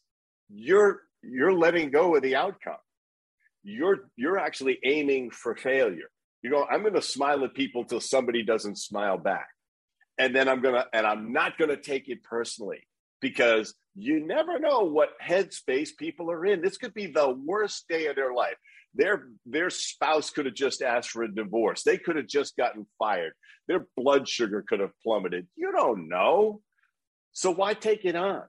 you're 0.50 1.02
you're 1.23 1.54
letting 1.54 1.89
go 1.89 2.15
of 2.15 2.21
the 2.21 2.36
outcome 2.36 2.78
you're 3.67 4.10
you're 4.15 4.39
actually 4.39 4.80
aiming 4.84 5.30
for 5.30 5.56
failure 5.56 6.10
you 6.41 6.49
go 6.49 6.65
i'm 6.69 6.82
going 6.82 6.93
to 6.93 7.01
smile 7.01 7.43
at 7.43 7.53
people 7.53 7.82
until 7.82 7.99
somebody 7.99 8.43
doesn't 8.43 8.77
smile 8.77 9.17
back 9.17 9.47
and 10.17 10.36
then 10.36 10.47
i'm 10.47 10.62
to 10.62 10.86
and 10.93 11.06
i'm 11.06 11.34
not 11.34 11.58
going 11.58 11.69
to 11.69 11.77
take 11.77 12.08
it 12.08 12.23
personally 12.23 12.88
because 13.21 13.73
you 13.95 14.25
never 14.25 14.60
know 14.60 14.82
what 14.82 15.10
headspace 15.19 15.89
people 15.97 16.32
are 16.32 16.45
in. 16.45 16.62
This 16.62 16.77
could 16.77 16.93
be 16.93 17.08
the 17.08 17.30
worst 17.30 17.88
day 17.89 18.06
of 18.08 18.15
their 18.15 18.34
life. 18.34 18.56
Their 18.93 19.27
their 19.45 19.69
spouse 19.69 20.30
could 20.30 20.45
have 20.45 20.56
just 20.56 20.82
asked 20.82 21.10
for 21.10 21.23
a 21.23 21.34
divorce. 21.34 21.84
They 21.84 21.97
could 21.97 22.15
have 22.15 22.27
just 22.27 22.56
gotten 22.56 22.86
fired. 22.99 23.34
Their 23.67 23.88
blood 23.97 24.30
sugar 24.30 24.63
could 24.67 24.80
have 24.80 24.91
plummeted. 25.03 25.47
You 25.56 25.71
don't 25.71 26.08
know. 26.08 26.62
So 27.34 27.51
why 27.51 27.73
take 27.73 28.06
it 28.06 28.15
on? 28.15 28.43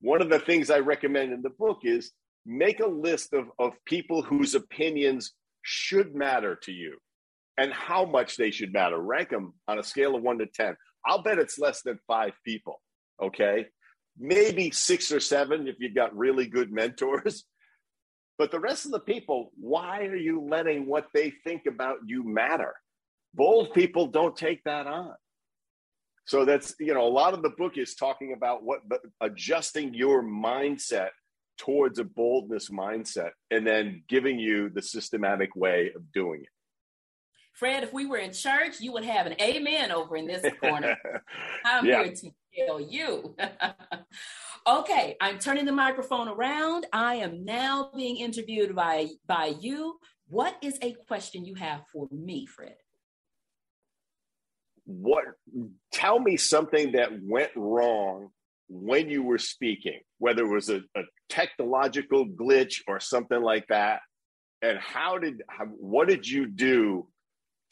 One 0.00 0.22
of 0.22 0.30
the 0.30 0.38
things 0.38 0.70
I 0.70 0.78
recommend 0.78 1.32
in 1.32 1.42
the 1.42 1.50
book 1.50 1.80
is 1.82 2.12
make 2.44 2.80
a 2.80 2.86
list 2.86 3.32
of, 3.32 3.46
of 3.58 3.72
people 3.84 4.22
whose 4.22 4.54
opinions 4.54 5.32
should 5.62 6.14
matter 6.14 6.58
to 6.62 6.72
you 6.72 6.98
and 7.58 7.72
how 7.72 8.04
much 8.04 8.36
they 8.36 8.50
should 8.50 8.72
matter. 8.72 8.98
Rank 8.98 9.30
them 9.30 9.54
on 9.68 9.78
a 9.78 9.82
scale 9.82 10.16
of 10.16 10.22
one 10.22 10.38
to 10.38 10.46
10. 10.46 10.76
I'll 11.06 11.22
bet 11.22 11.38
it's 11.38 11.58
less 11.58 11.82
than 11.82 11.98
five 12.06 12.32
people. 12.44 12.80
Okay 13.22 13.66
maybe 14.18 14.70
six 14.70 15.10
or 15.12 15.20
seven 15.20 15.66
if 15.66 15.76
you've 15.78 15.94
got 15.94 16.16
really 16.16 16.46
good 16.46 16.72
mentors. 16.72 17.44
But 18.38 18.50
the 18.50 18.58
rest 18.58 18.86
of 18.86 18.92
the 18.92 18.98
people, 18.98 19.52
why 19.60 20.06
are 20.06 20.16
you 20.16 20.40
letting 20.40 20.86
what 20.86 21.06
they 21.14 21.32
think 21.44 21.66
about 21.68 21.98
you 22.06 22.24
matter? 22.24 22.74
Bold 23.34 23.72
people 23.72 24.06
don't 24.06 24.34
take 24.34 24.64
that 24.64 24.86
on. 24.86 25.12
So 26.24 26.44
that's, 26.44 26.74
you 26.80 26.92
know, 26.92 27.06
a 27.06 27.12
lot 27.12 27.34
of 27.34 27.42
the 27.42 27.50
book 27.50 27.76
is 27.76 27.94
talking 27.94 28.32
about 28.32 28.64
what 28.64 28.80
adjusting 29.20 29.94
your 29.94 30.24
mindset 30.24 31.10
towards 31.58 31.98
a 31.98 32.04
boldness 32.04 32.70
mindset 32.70 33.30
and 33.50 33.66
then 33.66 34.02
giving 34.08 34.38
you 34.38 34.70
the 34.70 34.82
systematic 34.82 35.54
way 35.54 35.92
of 35.94 36.12
doing 36.12 36.42
it. 36.42 36.48
Fred, 37.54 37.84
if 37.84 37.92
we 37.92 38.06
were 38.06 38.16
in 38.16 38.32
church, 38.32 38.80
you 38.80 38.92
would 38.92 39.04
have 39.04 39.26
an 39.26 39.34
amen 39.40 39.92
over 39.92 40.16
in 40.16 40.26
this 40.26 40.44
corner. 40.60 40.96
I'm 41.64 41.84
yeah. 41.84 42.04
here 42.04 42.14
to 42.14 42.30
tell 42.66 42.80
you. 42.80 43.36
okay, 44.66 45.16
I'm 45.20 45.38
turning 45.38 45.66
the 45.66 45.72
microphone 45.72 46.28
around. 46.28 46.86
I 46.92 47.16
am 47.16 47.44
now 47.44 47.90
being 47.94 48.16
interviewed 48.16 48.74
by 48.74 49.08
by 49.26 49.54
you. 49.60 49.98
What 50.28 50.56
is 50.62 50.78
a 50.80 50.92
question 51.06 51.44
you 51.44 51.54
have 51.56 51.82
for 51.92 52.08
me, 52.10 52.46
Fred? 52.46 52.76
What 54.84 55.24
tell 55.92 56.18
me 56.18 56.38
something 56.38 56.92
that 56.92 57.10
went 57.22 57.50
wrong 57.54 58.30
when 58.68 59.10
you 59.10 59.22
were 59.22 59.38
speaking, 59.38 60.00
whether 60.22 60.44
it 60.44 60.54
was 60.54 60.68
a, 60.68 60.80
a 60.96 61.02
technological 61.28 62.24
glitch 62.24 62.76
or 62.86 63.00
something 63.00 63.42
like 63.42 63.66
that. 63.66 64.02
And 64.62 64.78
how 64.78 65.18
did 65.18 65.42
how, 65.48 65.64
what 65.64 66.06
did 66.06 66.28
you 66.28 66.46
do 66.46 67.08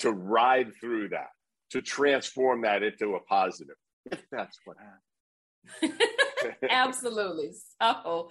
to 0.00 0.10
ride 0.10 0.72
through 0.80 1.10
that, 1.10 1.28
to 1.70 1.80
transform 1.80 2.62
that 2.62 2.82
into 2.82 3.14
a 3.14 3.20
positive? 3.20 3.76
if 4.10 4.20
that's 4.32 4.58
what 4.64 4.76
happened. 4.78 6.00
Absolutely. 6.70 7.52
So 7.80 8.30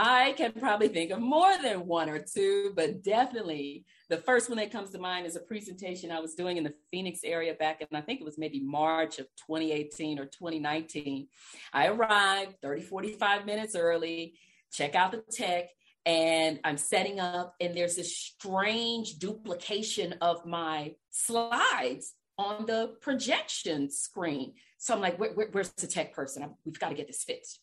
I 0.00 0.32
can 0.36 0.52
probably 0.52 0.86
think 0.86 1.10
of 1.10 1.18
more 1.18 1.58
than 1.60 1.84
one 1.88 2.08
or 2.08 2.20
two, 2.20 2.72
but 2.76 3.02
definitely 3.02 3.84
the 4.08 4.18
first 4.18 4.48
one 4.48 4.58
that 4.58 4.70
comes 4.70 4.92
to 4.92 4.98
mind 5.00 5.26
is 5.26 5.34
a 5.34 5.40
presentation 5.40 6.12
I 6.12 6.20
was 6.20 6.36
doing 6.36 6.56
in 6.56 6.62
the 6.62 6.72
Phoenix 6.92 7.22
area 7.24 7.54
back 7.54 7.80
in, 7.80 7.88
I 7.92 8.00
think 8.00 8.20
it 8.20 8.24
was 8.24 8.38
maybe 8.38 8.60
March 8.60 9.18
of 9.18 9.26
2018 9.48 10.20
or 10.20 10.26
2019. 10.26 11.26
I 11.72 11.88
arrived 11.88 12.54
30, 12.62 12.82
45 12.82 13.44
minutes 13.44 13.74
early, 13.74 14.34
check 14.72 14.94
out 14.94 15.10
the 15.10 15.24
tech, 15.32 15.70
and 16.06 16.60
I'm 16.62 16.78
setting 16.78 17.18
up, 17.18 17.56
and 17.60 17.76
there's 17.76 17.96
this 17.96 18.16
strange 18.16 19.18
duplication 19.18 20.14
of 20.20 20.46
my 20.46 20.94
slides 21.10 22.14
on 22.38 22.66
the 22.66 22.94
projection 23.00 23.90
screen. 23.90 24.52
So 24.78 24.94
I'm 24.94 25.00
like, 25.00 25.18
where, 25.18 25.32
where, 25.32 25.48
where's 25.50 25.70
the 25.70 25.88
tech 25.88 26.14
person? 26.14 26.44
I'm, 26.44 26.54
we've 26.64 26.78
got 26.78 26.90
to 26.90 26.94
get 26.94 27.08
this 27.08 27.24
fixed. 27.24 27.58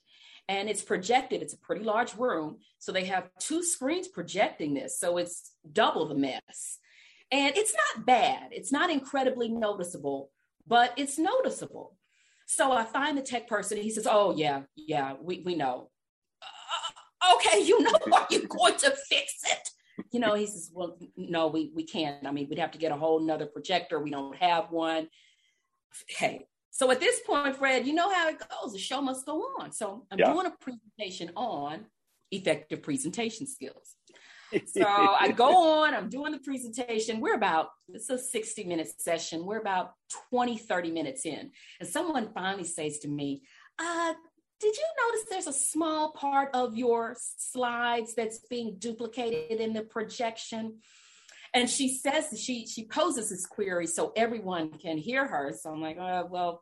And 0.47 0.69
it's 0.69 0.83
projected, 0.83 1.41
it's 1.41 1.53
a 1.53 1.57
pretty 1.57 1.83
large 1.83 2.15
room. 2.15 2.57
So 2.77 2.91
they 2.91 3.05
have 3.05 3.29
two 3.39 3.63
screens 3.63 4.07
projecting 4.07 4.73
this. 4.75 4.99
So 4.99 5.17
it's 5.17 5.51
double 5.71 6.07
the 6.07 6.15
mess. 6.15 6.79
And 7.31 7.57
it's 7.57 7.73
not 7.73 8.05
bad, 8.05 8.49
it's 8.51 8.71
not 8.71 8.91
incredibly 8.91 9.49
noticeable, 9.49 10.29
but 10.67 10.93
it's 10.97 11.17
noticeable. 11.17 11.97
So 12.45 12.71
I 12.71 12.83
find 12.83 13.17
the 13.17 13.23
tech 13.23 13.47
person, 13.47 13.77
he 13.77 13.89
says, 13.89 14.07
Oh, 14.09 14.35
yeah, 14.35 14.61
yeah, 14.75 15.15
we, 15.19 15.41
we 15.43 15.55
know. 15.55 15.89
Uh, 16.41 17.35
okay, 17.35 17.63
you 17.63 17.81
know, 17.81 17.97
are 18.13 18.27
you 18.29 18.47
going 18.47 18.75
to 18.77 18.91
fix 19.09 19.41
it? 19.45 19.69
you 20.11 20.19
know, 20.19 20.33
he 20.33 20.45
says, 20.45 20.71
well, 20.73 20.97
no, 21.15 21.47
we, 21.47 21.71
we 21.73 21.83
can't. 21.83 22.25
I 22.25 22.31
mean, 22.31 22.47
we'd 22.49 22.59
have 22.59 22.71
to 22.71 22.77
get 22.77 22.91
a 22.91 22.97
whole 22.97 23.19
nother 23.19 23.45
projector. 23.45 23.99
We 23.99 24.11
don't 24.11 24.35
have 24.37 24.71
one. 24.71 25.07
Hey, 26.07 26.47
so 26.75 26.91
at 26.91 26.99
this 26.99 27.21
point, 27.25 27.55
Fred, 27.55 27.87
you 27.87 27.93
know 27.93 28.11
how 28.11 28.27
it 28.27 28.35
goes. 28.37 28.73
The 28.73 28.79
show 28.79 29.01
must 29.01 29.25
go 29.25 29.39
on. 29.61 29.71
So 29.71 30.05
I'm 30.11 30.19
yeah. 30.19 30.33
doing 30.33 30.45
a 30.45 30.51
presentation 30.51 31.31
on 31.33 31.85
effective 32.31 32.83
presentation 32.83 33.47
skills. 33.47 33.95
So 34.67 34.85
I 34.85 35.33
go 35.35 35.81
on, 35.81 35.93
I'm 35.93 36.07
doing 36.07 36.31
the 36.31 36.39
presentation. 36.39 37.19
We're 37.19 37.35
about, 37.35 37.69
it's 37.89 38.09
a 38.09 38.17
60 38.17 38.63
minute 38.63 38.89
session. 39.01 39.45
We're 39.45 39.59
about 39.59 39.93
20, 40.29 40.57
30 40.57 40.91
minutes 40.91 41.25
in. 41.25 41.51
And 41.81 41.89
someone 41.89 42.29
finally 42.33 42.63
says 42.63 42.99
to 42.99 43.09
me, 43.09 43.41
uh, 43.79 44.13
did 44.61 44.77
you 44.77 44.85
notice 45.03 45.25
there's 45.29 45.47
a 45.47 45.59
small 45.59 46.13
part 46.13 46.51
of 46.53 46.77
your 46.77 47.17
slides 47.19 48.13
that's 48.13 48.39
being 48.49 48.77
duplicated 48.79 49.59
in 49.59 49.73
the 49.73 49.81
projection? 49.81 50.77
And 51.55 51.69
she 51.69 51.87
says 51.87 52.37
she 52.39 52.67
she 52.67 52.85
poses 52.85 53.29
this 53.29 53.45
query 53.45 53.87
so 53.87 54.11
everyone 54.15 54.71
can 54.71 54.97
hear 54.97 55.25
her. 55.25 55.53
So 55.57 55.71
I'm 55.71 55.81
like, 55.81 55.97
oh, 55.97 56.27
well, 56.29 56.61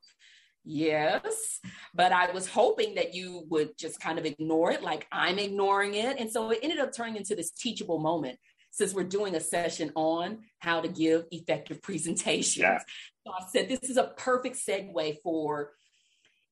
yes, 0.64 1.60
but 1.96 2.12
I 2.12 2.32
was 2.32 2.48
hoping 2.48 2.96
that 2.96 3.16
you 3.16 3.46
would 3.50 3.78
just 3.78 4.00
kind 4.00 4.20
of 4.20 4.26
ignore 4.26 4.72
it, 4.72 4.84
like 4.84 5.08
I'm 5.12 5.40
ignoring 5.40 5.96
it. 5.96 6.20
And 6.20 6.32
so 6.32 6.52
it 6.52 6.60
ended 6.62 6.80
up 6.80 6.94
turning 6.94 7.18
into 7.18 7.36
this 7.36 7.52
teachable 7.52 8.00
moment 8.00 8.38
since 8.70 8.94
we're 8.94 9.04
doing 9.04 9.36
a 9.36 9.40
session 9.40 9.92
on 9.96 10.40
how 10.60 10.82
to 10.82 10.88
give 10.88 11.26
effective 11.32 11.82
presentations. 11.82 12.58
Yeah. 12.58 12.80
So 13.26 13.34
I 13.34 13.46
said, 13.52 13.70
this 13.70 13.90
is 13.90 13.98
a 13.98 14.14
perfect 14.18 14.58
segue 14.58 15.18
for 15.24 15.72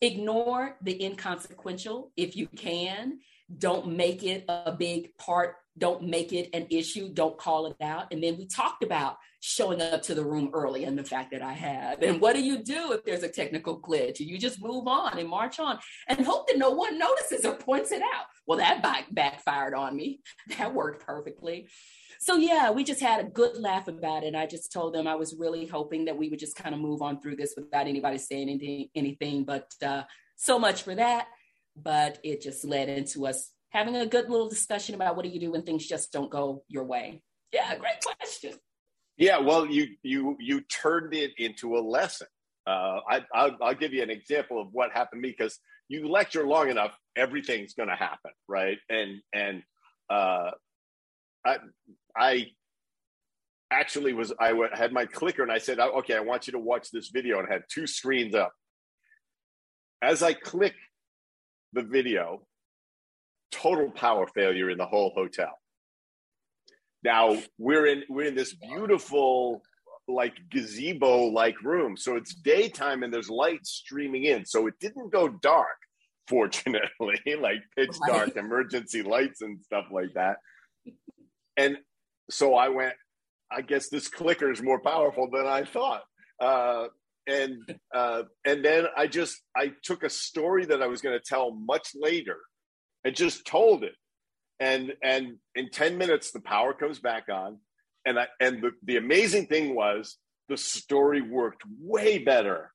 ignore 0.01 0.77
the 0.81 1.03
inconsequential 1.03 2.11
if 2.17 2.35
you 2.35 2.47
can. 2.47 3.19
Don't 3.55 3.95
make 3.95 4.23
it 4.23 4.45
a 4.47 4.71
big 4.71 5.15
part 5.17 5.55
don't 5.77 6.03
make 6.03 6.33
it 6.33 6.49
an 6.53 6.67
issue, 6.69 7.09
don't 7.13 7.37
call 7.37 7.67
it 7.67 7.75
out. 7.81 8.11
And 8.11 8.21
then 8.21 8.37
we 8.37 8.45
talked 8.45 8.83
about 8.83 9.17
showing 9.39 9.81
up 9.81 10.01
to 10.03 10.13
the 10.13 10.23
room 10.23 10.51
early 10.53 10.83
and 10.83 10.97
the 10.97 11.03
fact 11.03 11.31
that 11.31 11.41
I 11.41 11.53
have. 11.53 12.01
And 12.03 12.19
what 12.19 12.35
do 12.35 12.43
you 12.43 12.63
do 12.63 12.91
if 12.91 13.03
there's 13.05 13.23
a 13.23 13.29
technical 13.29 13.79
glitch? 13.79 14.19
You 14.19 14.37
just 14.37 14.61
move 14.61 14.87
on 14.87 15.17
and 15.17 15.29
march 15.29 15.59
on 15.59 15.79
and 16.07 16.25
hope 16.25 16.47
that 16.47 16.57
no 16.57 16.71
one 16.71 16.99
notices 16.99 17.45
or 17.45 17.55
points 17.55 17.91
it 17.91 18.01
out. 18.01 18.25
Well, 18.45 18.57
that 18.57 18.83
back, 18.83 19.05
backfired 19.11 19.73
on 19.73 19.95
me. 19.95 20.19
That 20.57 20.73
worked 20.73 21.05
perfectly. 21.05 21.67
So 22.19 22.35
yeah, 22.35 22.69
we 22.69 22.83
just 22.83 23.01
had 23.01 23.19
a 23.19 23.29
good 23.29 23.57
laugh 23.57 23.87
about 23.87 24.23
it. 24.23 24.35
I 24.35 24.45
just 24.45 24.71
told 24.71 24.93
them 24.93 25.07
I 25.07 25.15
was 25.15 25.35
really 25.39 25.65
hoping 25.65 26.05
that 26.05 26.17
we 26.17 26.29
would 26.29 26.39
just 26.39 26.55
kind 26.55 26.75
of 26.75 26.81
move 26.81 27.01
on 27.01 27.19
through 27.19 27.37
this 27.37 27.53
without 27.57 27.87
anybody 27.87 28.17
saying 28.17 28.49
anything. 28.49 28.89
anything. 28.93 29.43
But 29.45 29.71
uh, 29.83 30.03
so 30.35 30.59
much 30.59 30.83
for 30.83 30.93
that. 30.93 31.27
But 31.75 32.19
it 32.23 32.41
just 32.41 32.65
led 32.65 32.89
into 32.89 33.25
us 33.25 33.49
having 33.71 33.95
a 33.95 34.05
good 34.05 34.29
little 34.29 34.49
discussion 34.49 34.95
about 34.95 35.15
what 35.15 35.23
do 35.23 35.29
you 35.29 35.39
do 35.39 35.51
when 35.51 35.63
things 35.63 35.87
just 35.87 36.11
don't 36.11 36.29
go 36.29 36.63
your 36.67 36.83
way. 36.83 37.21
Yeah, 37.51 37.75
great 37.75 38.01
question. 38.19 38.53
Yeah, 39.17 39.39
well, 39.39 39.65
you 39.65 39.87
you 40.03 40.37
you 40.39 40.61
turned 40.61 41.13
it 41.13 41.31
into 41.37 41.75
a 41.77 41.81
lesson. 41.81 42.27
Uh, 42.65 42.99
I, 43.09 43.21
I'll, 43.33 43.57
I'll 43.61 43.75
give 43.75 43.93
you 43.93 44.03
an 44.03 44.09
example 44.09 44.61
of 44.61 44.67
what 44.71 44.91
happened 44.91 45.23
to 45.23 45.27
me 45.27 45.35
because 45.37 45.59
you 45.89 46.07
lecture 46.07 46.45
long 46.45 46.69
enough, 46.69 46.95
everything's 47.15 47.73
going 47.73 47.89
to 47.89 47.95
happen, 47.95 48.31
right? 48.47 48.77
And 48.89 49.19
and 49.33 49.63
uh, 50.09 50.51
I 51.45 51.57
I 52.15 52.47
actually 53.71 54.13
was 54.13 54.33
I 54.39 54.53
had 54.73 54.91
my 54.91 55.05
clicker 55.05 55.43
and 55.43 55.51
I 55.51 55.57
said, 55.57 55.79
okay, 55.79 56.15
I 56.15 56.21
want 56.21 56.47
you 56.47 56.53
to 56.53 56.59
watch 56.59 56.91
this 56.91 57.09
video, 57.09 57.39
and 57.39 57.51
had 57.51 57.63
two 57.69 57.87
screens 57.87 58.35
up. 58.35 58.53
As 60.01 60.23
I 60.23 60.33
click 60.33 60.75
the 61.73 61.83
video, 61.83 62.41
total 63.51 63.89
power 63.91 64.27
failure 64.27 64.69
in 64.69 64.77
the 64.77 64.85
whole 64.85 65.11
hotel. 65.15 65.51
Now 67.03 67.37
we're 67.57 67.87
in 67.87 68.03
we're 68.09 68.27
in 68.27 68.35
this 68.35 68.53
beautiful 68.53 69.61
like 70.07 70.33
gazebo 70.49 71.25
like 71.25 71.61
room. 71.63 71.97
So 71.97 72.15
it's 72.15 72.33
daytime 72.33 73.03
and 73.03 73.13
there's 73.13 73.29
light 73.29 73.65
streaming 73.65 74.25
in. 74.25 74.45
So 74.45 74.67
it 74.67 74.75
didn't 74.79 75.11
go 75.11 75.27
dark, 75.29 75.77
fortunately, 76.27 77.19
like 77.39 77.59
pitch 77.75 77.95
dark 78.07 78.35
emergency 78.35 79.01
lights 79.03 79.41
and 79.41 79.61
stuff 79.63 79.85
like 79.91 80.13
that. 80.15 80.37
And 81.57 81.77
so 82.29 82.55
I 82.55 82.69
went, 82.69 82.93
I 83.51 83.61
guess 83.61 83.89
this 83.89 84.07
clicker 84.07 84.51
is 84.51 84.61
more 84.61 84.79
powerful 84.79 85.29
than 85.31 85.45
I 85.45 85.65
thought. 85.65 86.03
Uh, 86.39 86.87
and 87.27 87.57
uh, 87.93 88.23
and 88.45 88.65
then 88.65 88.85
I 88.97 89.07
just 89.07 89.37
I 89.55 89.73
took 89.83 90.03
a 90.03 90.09
story 90.09 90.65
that 90.65 90.81
I 90.81 90.87
was 90.87 91.01
going 91.01 91.17
to 91.17 91.23
tell 91.23 91.51
much 91.51 91.89
later 91.93 92.37
and 93.03 93.15
just 93.15 93.45
told 93.45 93.83
it. 93.83 93.95
And 94.59 94.93
and 95.03 95.37
in 95.55 95.69
10 95.71 95.97
minutes 95.97 96.31
the 96.31 96.39
power 96.39 96.73
comes 96.73 96.99
back 96.99 97.29
on. 97.29 97.57
And 98.05 98.19
I 98.19 98.27
and 98.39 98.61
the, 98.61 98.71
the 98.83 98.97
amazing 98.97 99.47
thing 99.47 99.75
was 99.75 100.17
the 100.49 100.57
story 100.57 101.21
worked 101.21 101.63
way 101.79 102.19
better 102.19 102.71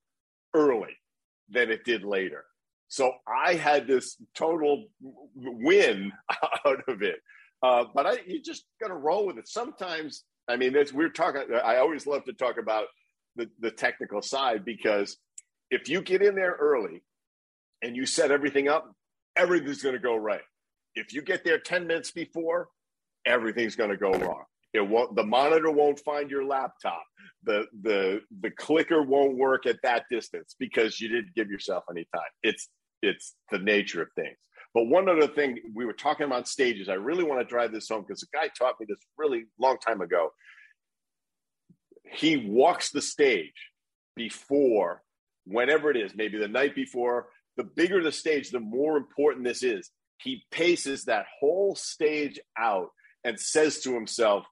early 0.54 0.96
than 1.48 1.70
it 1.70 1.84
did 1.84 2.04
later. 2.04 2.44
So 2.88 3.12
I 3.26 3.54
had 3.54 3.86
this 3.86 4.16
total 4.34 4.86
win 5.34 6.12
out 6.64 6.88
of 6.88 7.02
it. 7.02 7.16
Uh, 7.62 7.84
but 7.94 8.06
I, 8.06 8.18
you 8.26 8.40
just 8.42 8.64
got 8.80 8.88
to 8.88 8.94
roll 8.94 9.26
with 9.26 9.38
it. 9.38 9.48
Sometimes, 9.48 10.24
I 10.48 10.56
mean, 10.56 10.76
we're 10.92 11.10
talking. 11.10 11.42
I 11.64 11.76
always 11.76 12.06
love 12.06 12.24
to 12.24 12.32
talk 12.32 12.58
about 12.58 12.86
the, 13.34 13.48
the 13.60 13.70
technical 13.70 14.22
side 14.22 14.64
because 14.64 15.16
if 15.70 15.88
you 15.88 16.00
get 16.00 16.22
in 16.22 16.34
there 16.34 16.56
early 16.58 17.02
and 17.82 17.96
you 17.96 18.06
set 18.06 18.30
everything 18.30 18.68
up, 18.68 18.94
everything's 19.36 19.82
going 19.82 19.94
to 19.94 20.00
go 20.00 20.16
right. 20.16 20.40
If 20.94 21.12
you 21.12 21.22
get 21.22 21.44
there 21.44 21.58
10 21.58 21.86
minutes 21.86 22.10
before, 22.10 22.68
everything's 23.26 23.76
going 23.76 23.90
to 23.90 23.96
go 23.96 24.12
wrong. 24.12 24.44
It 24.72 24.86
won't, 24.86 25.14
the 25.14 25.24
monitor 25.24 25.70
won't 25.70 26.00
find 26.00 26.30
your 26.30 26.44
laptop. 26.44 27.02
The, 27.44 27.66
the, 27.82 28.20
the 28.40 28.50
clicker 28.50 29.02
won't 29.02 29.36
work 29.36 29.66
at 29.66 29.76
that 29.82 30.04
distance 30.10 30.54
because 30.58 31.00
you 31.00 31.08
didn't 31.08 31.34
give 31.34 31.50
yourself 31.50 31.84
any 31.90 32.06
time. 32.14 32.24
It's, 32.42 32.68
it's 33.02 33.34
the 33.50 33.58
nature 33.58 34.02
of 34.02 34.08
things. 34.14 34.36
But 34.74 34.88
one 34.88 35.08
other 35.08 35.26
thing 35.26 35.58
we 35.74 35.86
were 35.86 35.94
talking 35.94 36.26
about 36.26 36.48
stages, 36.48 36.88
I 36.88 36.94
really 36.94 37.24
want 37.24 37.40
to 37.40 37.46
drive 37.46 37.72
this 37.72 37.88
home 37.88 38.04
because 38.06 38.20
the 38.20 38.26
guy 38.34 38.48
taught 38.58 38.78
me 38.78 38.86
this 38.86 38.98
really 39.16 39.44
long 39.58 39.78
time 39.78 40.02
ago. 40.02 40.30
He 42.04 42.36
walks 42.36 42.90
the 42.90 43.00
stage 43.00 43.70
before, 44.14 45.02
whenever 45.46 45.90
it 45.90 45.96
is, 45.96 46.14
maybe 46.14 46.38
the 46.38 46.48
night 46.48 46.74
before, 46.74 47.28
the 47.56 47.64
bigger 47.64 48.02
the 48.02 48.12
stage, 48.12 48.50
the 48.50 48.60
more 48.60 48.96
important 48.96 49.44
this 49.44 49.62
is. 49.62 49.90
He 50.18 50.44
paces 50.50 51.04
that 51.04 51.26
whole 51.40 51.74
stage 51.74 52.40
out 52.58 52.90
and 53.24 53.38
says 53.38 53.80
to 53.80 53.94
himself, 53.94 54.46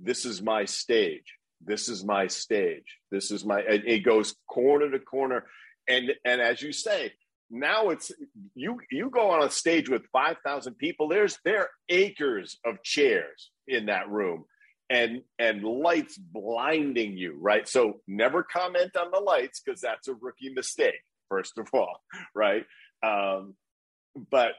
This 0.00 0.24
is 0.24 0.42
my 0.42 0.64
stage. 0.64 1.24
This 1.64 1.88
is 1.88 2.04
my 2.04 2.26
stage. 2.26 2.96
This 3.10 3.30
is 3.30 3.44
my, 3.44 3.60
and 3.60 3.84
it 3.86 4.00
goes 4.00 4.34
corner 4.48 4.90
to 4.90 4.98
corner. 4.98 5.44
And, 5.88 6.12
and 6.24 6.40
as 6.40 6.62
you 6.62 6.72
say, 6.72 7.12
now 7.50 7.88
it's 7.90 8.12
you 8.54 8.78
you 8.90 9.10
go 9.10 9.30
on 9.30 9.42
a 9.42 9.50
stage 9.50 9.88
with 9.88 10.02
5000 10.12 10.74
people 10.78 11.08
there's 11.08 11.36
there 11.44 11.62
are 11.62 11.70
acres 11.88 12.58
of 12.64 12.82
chairs 12.84 13.50
in 13.66 13.86
that 13.86 14.08
room 14.08 14.44
and 14.88 15.22
and 15.38 15.64
lights 15.64 16.16
blinding 16.16 17.16
you 17.16 17.36
right 17.40 17.68
so 17.68 18.00
never 18.06 18.44
comment 18.44 18.96
on 18.96 19.10
the 19.10 19.18
lights 19.18 19.60
because 19.60 19.80
that's 19.80 20.06
a 20.06 20.14
rookie 20.14 20.52
mistake 20.54 21.00
first 21.30 21.56
of 21.56 21.68
all, 21.72 22.02
right? 22.34 22.64
Um, 23.02 23.54
but 24.30 24.52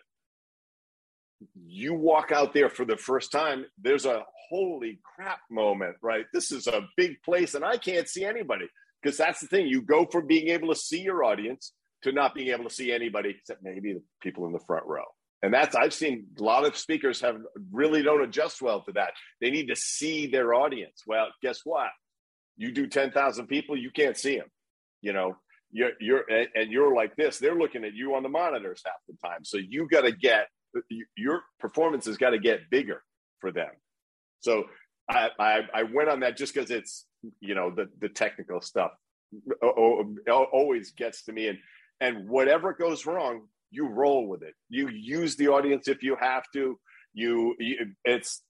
you 1.56 1.94
walk 1.94 2.32
out 2.32 2.54
there 2.54 2.70
for 2.70 2.86
the 2.86 2.98
first 2.98 3.32
time, 3.32 3.66
there's 3.80 4.06
a 4.06 4.24
holy 4.50 5.00
crap 5.16 5.40
moment, 5.50 5.96
right? 6.02 6.26
This 6.34 6.52
is 6.52 6.68
a 6.68 6.88
big 6.98 7.22
place 7.24 7.54
and 7.54 7.64
I 7.64 7.78
can't 7.78 8.08
see 8.08 8.26
anybody. 8.26 8.66
Because 9.02 9.18
that's 9.18 9.40
the 9.40 9.48
thing, 9.48 9.68
you 9.68 9.82
go 9.82 10.06
from 10.06 10.28
being 10.28 10.50
able 10.50 10.70
to 10.70 10.76
see 10.76 11.02
your 11.02 11.24
audience 11.24 11.74
to 12.04 12.12
not 12.12 12.36
being 12.36 12.50
able 12.50 12.66
to 12.66 12.70
see 12.70 12.92
anybody 12.92 13.30
except 13.30 13.64
maybe 13.64 13.94
the 13.94 14.04
people 14.22 14.46
in 14.46 14.54
the 14.54 14.60
front 14.60 14.86
row. 14.86 15.06
And 15.44 15.54
that's 15.54 15.76
I've 15.76 15.94
seen 15.94 16.28
a 16.40 16.44
lot 16.44 16.66
of 16.66 16.78
speakers 16.78 17.22
have 17.22 17.38
really 17.72 18.04
don't 18.04 18.22
adjust 18.22 18.62
well 18.62 18.84
to 18.84 18.92
that. 18.94 19.14
They 19.40 19.50
need 19.50 19.68
to 19.70 19.76
see 19.76 20.28
their 20.28 20.54
audience. 20.54 21.02
Well, 21.08 21.28
guess 21.42 21.62
what? 21.64 21.90
You 22.58 22.72
do 22.72 22.86
10,000 22.86 23.48
people, 23.48 23.76
you 23.76 23.90
can't 23.90 24.18
see 24.18 24.38
them. 24.38 24.48
You 25.02 25.14
know, 25.14 25.38
you're 25.72 25.92
you're 26.00 26.24
and 26.56 26.72
you're 26.72 26.96
like 26.96 27.16
this 27.16 27.40
they're 27.40 27.56
looking 27.56 27.84
at 27.84 27.94
you 27.94 28.16
on 28.16 28.24
the 28.24 28.30
monitors 28.30 28.82
half 28.86 28.96
the 29.08 29.16
time. 29.28 29.44
So 29.44 29.58
you 29.58 29.88
got 29.90 30.02
to 30.02 30.12
get 30.12 30.48
your 31.18 31.44
performance 31.60 32.06
has 32.06 32.18
got 32.18 32.32
to 32.32 32.40
get 32.40 32.70
bigger 32.70 33.04
for 33.40 33.52
them. 33.52 33.70
So 34.40 34.66
I, 35.10 35.30
I, 35.40 35.60
I 35.74 35.84
went 35.84 36.10
on 36.10 36.22
that 36.22 36.38
just 36.38 36.54
because 36.54 36.72
it's 36.72 37.06
you 37.40 37.56
know 37.56 37.72
the 37.72 37.90
the 38.00 38.10
technical 38.10 38.62
stuff 38.62 38.92
always 39.62 40.92
gets 40.92 41.24
to 41.26 41.32
me. 41.32 41.48
And 41.48 41.58
and 42.00 42.30
whatever 42.30 42.74
goes 42.74 43.06
wrong 43.06 43.48
you 43.72 43.88
roll 43.88 44.28
with 44.28 44.44
it. 44.44 44.54
You 44.70 44.90
use 44.90 45.38
the 45.38 45.48
audience 45.48 45.88
if 45.88 46.04
you 46.04 46.18
have 46.20 46.44
to. 46.54 46.78
You, 47.14 47.56
you 47.60 47.78
it's 48.06 48.44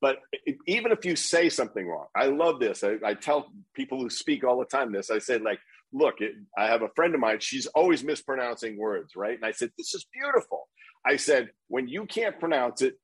but 0.00 0.18
even 0.66 0.92
if 0.92 1.04
you 1.04 1.16
say 1.16 1.48
something 1.48 1.86
wrong 1.86 2.06
i 2.14 2.26
love 2.26 2.60
this. 2.60 2.84
I, 2.84 2.96
I 3.04 3.14
tell 3.14 3.50
people 3.74 3.98
who 3.98 4.10
speak 4.10 4.44
all 4.44 4.58
the 4.58 4.66
time 4.66 4.92
this. 4.92 5.10
I 5.10 5.18
say 5.18 5.38
like 5.38 5.58
look, 5.92 6.20
it, 6.20 6.32
I 6.56 6.66
have 6.66 6.82
a 6.82 6.90
friend 6.94 7.14
of 7.14 7.20
mine, 7.20 7.38
she's 7.40 7.66
always 7.66 8.04
mispronouncing 8.04 8.78
words, 8.78 9.16
right? 9.16 9.34
And 9.34 9.44
I 9.44 9.52
said, 9.52 9.70
this 9.78 9.94
is 9.94 10.06
beautiful. 10.12 10.68
I 11.06 11.16
said, 11.16 11.50
when 11.68 11.88
you 11.88 12.06
can't 12.06 12.38
pronounce 12.38 12.82
it, 12.82 12.94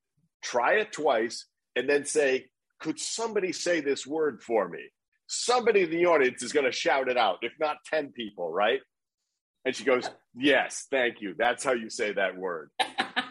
try 0.43 0.75
it 0.75 0.93
twice 0.93 1.47
and 1.77 1.89
then 1.89 2.05
say, 2.05 2.47
could 2.81 2.99
somebody 2.99 3.53
say 3.53 3.81
this 3.81 4.07
word 4.07 4.43
for 4.43 4.69
me? 4.69 4.81
Somebody 5.27 5.83
in 5.83 5.91
the 5.91 6.07
audience 6.07 6.43
is 6.43 6.53
going 6.53 6.67
to 6.67 6.73
shout 6.73 7.09
it 7.09 7.17
out, 7.17 7.39
if 7.43 7.53
not 7.59 7.79
10 7.87 8.13
people, 8.13 8.53
right? 8.53 8.81
And 9.65 9.75
she 9.75 9.85
goes, 9.85 10.09
yes, 10.37 10.87
thank 10.91 11.23
you. 11.23 11.35
That's 11.39 11.65
how 11.65 11.73
you 11.73 11.89
say 11.89 12.13
that 12.13 12.37
word. 12.37 12.71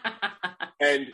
and 0.79 1.13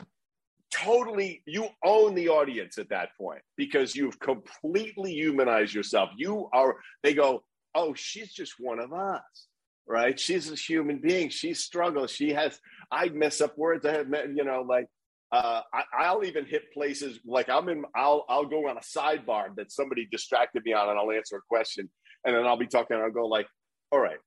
totally 0.72 1.42
you 1.46 1.68
own 1.84 2.16
the 2.16 2.30
audience 2.30 2.78
at 2.78 2.90
that 2.90 3.10
point 3.18 3.42
because 3.58 3.96
you've 3.96 4.20
completely 4.20 5.12
humanized 5.12 5.74
yourself 5.74 6.10
you 6.16 6.48
are 6.54 6.76
they 7.02 7.14
go 7.14 7.44
oh, 7.76 7.94
she's 7.94 8.34
just 8.34 8.54
one 8.60 8.80
of 8.80 8.94
us, 8.94 9.48
right? 9.88 10.20
She's 10.20 10.52
a 10.52 10.56
human 10.56 11.00
being. 11.00 11.30
She 11.30 11.54
struggles. 11.54 12.12
She 12.12 12.34
has, 12.34 12.60
I 12.92 13.10
mess 13.10 13.42
up 13.42 13.58
words. 13.58 13.86
I 13.86 13.94
have, 13.94 14.08
you 14.36 14.44
know, 14.44 14.66
like, 14.68 14.88
uh, 15.32 15.62
I, 15.98 16.14
will 16.14 16.26
even 16.26 16.46
hit 16.46 16.74
places 16.74 17.20
like 17.24 17.50
I'm 17.50 17.70
in. 17.70 17.84
I'll 17.96 18.26
I'll 18.30 18.46
go 18.46 18.68
on 18.68 18.78
a 18.78 18.82
sidebar 18.82 19.56
that 19.58 19.72
somebody 19.72 20.08
distracted 20.12 20.64
me 20.66 20.74
on, 20.74 20.90
and 20.90 20.98
I'll 20.98 21.12
answer 21.12 21.38
a 21.38 21.42
question, 21.48 21.88
and 22.26 22.36
then 22.36 22.48
I'll 22.48 22.58
be 22.58 22.66
talking. 22.66 22.96
and 22.96 23.04
I'll 23.04 23.12
go 23.12 23.28
like, 23.28 23.48
"All 23.92 24.00
right, 24.00 24.18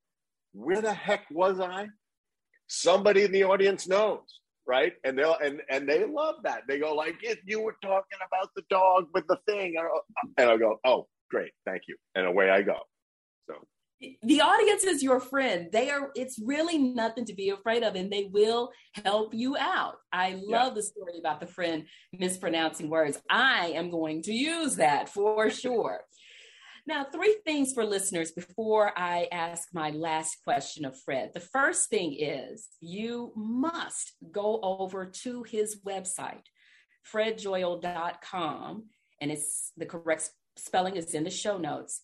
where 0.53 0.81
the 0.81 0.95
heck 0.95 1.25
was 1.31 1.59
I?" 1.59 1.89
Somebody 2.69 3.25
in 3.25 3.33
the 3.33 3.43
audience 3.43 3.89
knows, 3.89 4.41
right? 4.65 4.93
And 5.03 5.19
they'll 5.19 5.37
and 5.43 5.61
and 5.69 5.89
they 5.89 6.05
love 6.05 6.37
that. 6.45 6.63
They 6.69 6.79
go 6.79 6.95
like, 6.95 7.17
"If 7.23 7.41
you 7.47 7.61
were 7.61 7.77
talking 7.83 8.19
about 8.25 8.51
the 8.55 8.63
dog 8.71 9.09
with 9.13 9.27
the 9.27 9.39
thing," 9.49 9.75
and 10.39 10.51
I'll 10.51 10.59
go, 10.59 10.79
"Oh, 10.85 11.09
great, 11.31 11.51
thank 11.67 11.83
you," 11.89 11.97
and 12.15 12.27
away 12.27 12.49
I 12.49 12.63
go. 12.63 12.79
The 14.23 14.41
audience 14.41 14.83
is 14.83 15.03
your 15.03 15.21
friend. 15.21 15.69
They 15.71 15.91
are, 15.91 16.11
it's 16.17 16.41
really 16.45 16.77
nothing 16.77 17.25
to 17.27 17.35
be 17.35 17.51
afraid 17.51 17.85
of, 17.85 17.95
and 17.95 18.11
they 18.11 18.29
will 18.33 18.73
help 19.05 19.33
you 19.33 19.57
out. 19.57 19.95
I 20.13 20.31
love 20.31 20.73
yeah. 20.73 20.75
the 20.75 20.83
story 20.83 21.19
about 21.21 21.41
the 21.41 21.47
friend 21.47 21.85
mispronouncing 22.13 22.91
words. 22.91 23.21
I 23.31 23.69
am 23.77 23.91
going 23.91 24.23
to 24.23 24.33
use 24.33 24.77
that 24.77 25.09
for 25.09 25.51
sure. 25.51 26.01
Now, 26.85 27.07
three 27.13 27.37
things 27.45 27.73
for 27.73 27.85
listeners 27.85 28.33
before 28.33 28.93
I 28.99 29.29
ask 29.31 29.69
my 29.73 29.91
last 29.91 30.39
question 30.43 30.85
of 30.85 30.99
Fred. 30.99 31.31
The 31.33 31.39
first 31.39 31.89
thing 31.89 32.17
is 32.19 32.67
you 32.81 33.33
must 33.37 34.15
go 34.33 34.59
over 34.63 35.07
to 35.23 35.45
his 35.45 35.81
website, 35.87 36.43
fredjoyal.com, 37.13 38.85
and 39.21 39.31
it's 39.31 39.71
the 39.77 39.87
correct 39.87 40.31
spelling 40.57 40.97
is 40.97 41.15
in 41.15 41.23
the 41.23 41.31
show 41.31 41.57
notes 41.57 42.01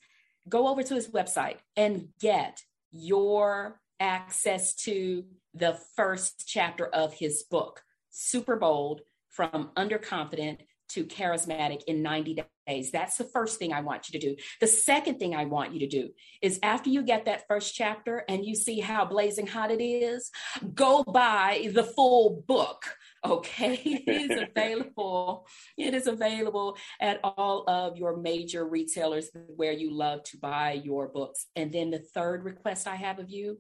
go 0.49 0.69
over 0.69 0.83
to 0.83 0.95
his 0.95 1.09
website 1.09 1.59
and 1.77 2.09
get 2.21 2.63
your 2.91 3.81
access 4.01 4.75
to 4.75 5.25
the 5.55 5.79
first 5.97 6.45
chapter 6.47 6.87
of 6.87 7.13
his 7.15 7.43
book, 7.43 7.83
Super 8.11 8.57
Bold 8.57 9.03
From 9.29 9.71
Underconfident 9.77 10.59
to 10.91 11.05
Charismatic 11.05 11.83
in 11.87 12.03
90 12.03 12.45
days. 12.67 12.91
That's 12.91 13.17
the 13.17 13.25
first 13.25 13.59
thing 13.59 13.73
I 13.73 13.81
want 13.81 14.09
you 14.09 14.19
to 14.21 14.27
do. 14.27 14.37
The 14.61 14.67
second 14.67 15.19
thing 15.19 15.35
I 15.35 15.45
want 15.45 15.73
you 15.73 15.81
to 15.81 15.87
do 15.87 16.11
is 16.43 16.59
after 16.63 16.91
you 16.91 17.03
get 17.03 17.25
that 17.25 17.47
first 17.49 17.75
chapter 17.75 18.25
and 18.29 18.45
you 18.45 18.55
see 18.55 18.81
how 18.81 19.05
blazing 19.05 19.47
hot 19.47 19.71
it 19.71 19.83
is, 19.83 20.31
go 20.75 21.03
buy 21.05 21.71
the 21.73 21.85
full 21.85 22.45
book 22.47 22.85
Okay, 23.25 23.75
it 24.07 24.31
is 24.31 24.49
available. 24.49 25.47
It 25.77 25.95
is 25.95 26.07
available 26.07 26.77
at 27.01 27.21
all 27.25 27.65
of 27.69 27.97
your 27.97 28.17
major 28.17 28.67
retailers 28.67 29.31
where 29.57 29.73
you 29.73 29.93
love 29.93 30.23
to 30.25 30.39
buy 30.39 30.73
your 30.73 31.09
books. 31.09 31.47
And 31.57 31.73
then 31.73 31.91
the 31.91 31.99
third 31.99 32.45
request 32.45 32.87
I 32.87 32.97
have 32.97 33.19
of 33.19 33.31
you 33.31 33.59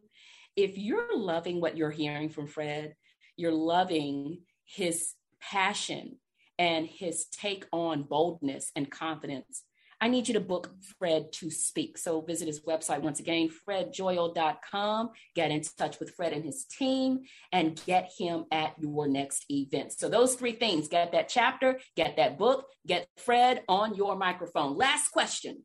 if 0.56 0.76
you're 0.76 1.16
loving 1.16 1.60
what 1.60 1.76
you're 1.76 1.90
hearing 1.90 2.30
from 2.30 2.48
Fred, 2.48 2.96
you're 3.36 3.52
loving 3.52 4.40
his 4.64 5.14
passion 5.40 6.16
and 6.58 6.86
his 6.86 7.26
take 7.26 7.66
on 7.72 8.02
boldness 8.02 8.72
and 8.74 8.90
confidence 8.90 9.64
I 10.00 10.08
need 10.08 10.28
you 10.28 10.34
to 10.34 10.40
book 10.40 10.70
Fred 10.98 11.32
to 11.34 11.50
speak. 11.50 11.98
So 11.98 12.20
visit 12.20 12.46
his 12.46 12.60
website 12.60 13.02
once 13.02 13.18
again, 13.18 13.50
fredjoyal.com. 13.68 15.10
Get 15.34 15.50
in 15.50 15.62
touch 15.76 15.98
with 15.98 16.14
Fred 16.14 16.32
and 16.32 16.44
his 16.44 16.64
team 16.64 17.22
and 17.52 17.80
get 17.84 18.12
him 18.16 18.44
at 18.52 18.74
your 18.78 19.08
next 19.08 19.44
event. 19.50 19.92
So 19.92 20.08
those 20.08 20.36
three 20.36 20.52
things 20.52 20.86
get 20.88 21.12
that 21.12 21.28
chapter, 21.28 21.80
get 21.96 22.16
that 22.16 22.38
book, 22.38 22.66
get 22.86 23.08
Fred 23.16 23.62
on 23.68 23.94
your 23.94 24.16
microphone. 24.16 24.76
Last 24.76 25.10
question 25.10 25.64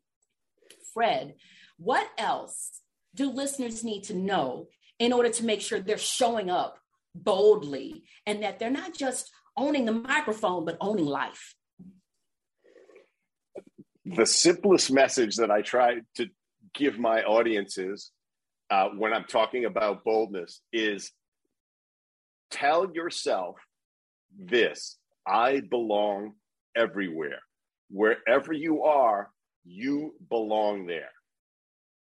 Fred, 0.94 1.36
what 1.78 2.08
else 2.18 2.82
do 3.14 3.30
listeners 3.30 3.84
need 3.84 4.04
to 4.06 4.16
know 4.16 4.68
in 4.98 5.14
order 5.14 5.30
to 5.30 5.46
make 5.46 5.62
sure 5.62 5.80
they're 5.80 5.98
showing 5.98 6.50
up 6.50 6.80
boldly 7.14 8.04
and 8.26 8.42
that 8.42 8.58
they're 8.58 8.72
not 8.72 8.96
just 8.96 9.30
owning 9.58 9.86
the 9.86 9.92
microphone, 9.92 10.66
but 10.66 10.78
owning 10.82 11.06
life? 11.06 11.56
the 14.06 14.26
simplest 14.26 14.92
message 14.92 15.38
that 15.38 15.52
I 15.52 15.62
try 15.62 16.00
to 16.16 16.28
give 16.74 17.00
my 17.00 17.24
audiences 17.24 18.12
uh, 18.70 18.89
when 18.98 19.13
I'm 19.13 19.26
talking 19.26 19.66
about 19.66 20.04
boldness 20.04 20.62
is 20.72 21.12
tell 22.52 22.92
yourself 22.94 23.56
this 24.38 24.98
I 25.26 25.62
belong 25.62 26.34
everywhere. 26.76 27.39
Wherever 27.89 28.52
you 28.52 28.84
are, 28.84 29.30
you 29.63 30.16
belong 30.30 30.88
there. 30.88 31.12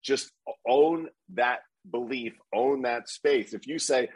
Just 0.04 0.32
own 0.68 1.10
that 1.34 1.60
belief, 1.90 2.34
own 2.54 2.84
that 2.84 3.10
space. 3.10 3.54
If 3.54 3.68
you 3.68 3.80
say, 3.80 4.10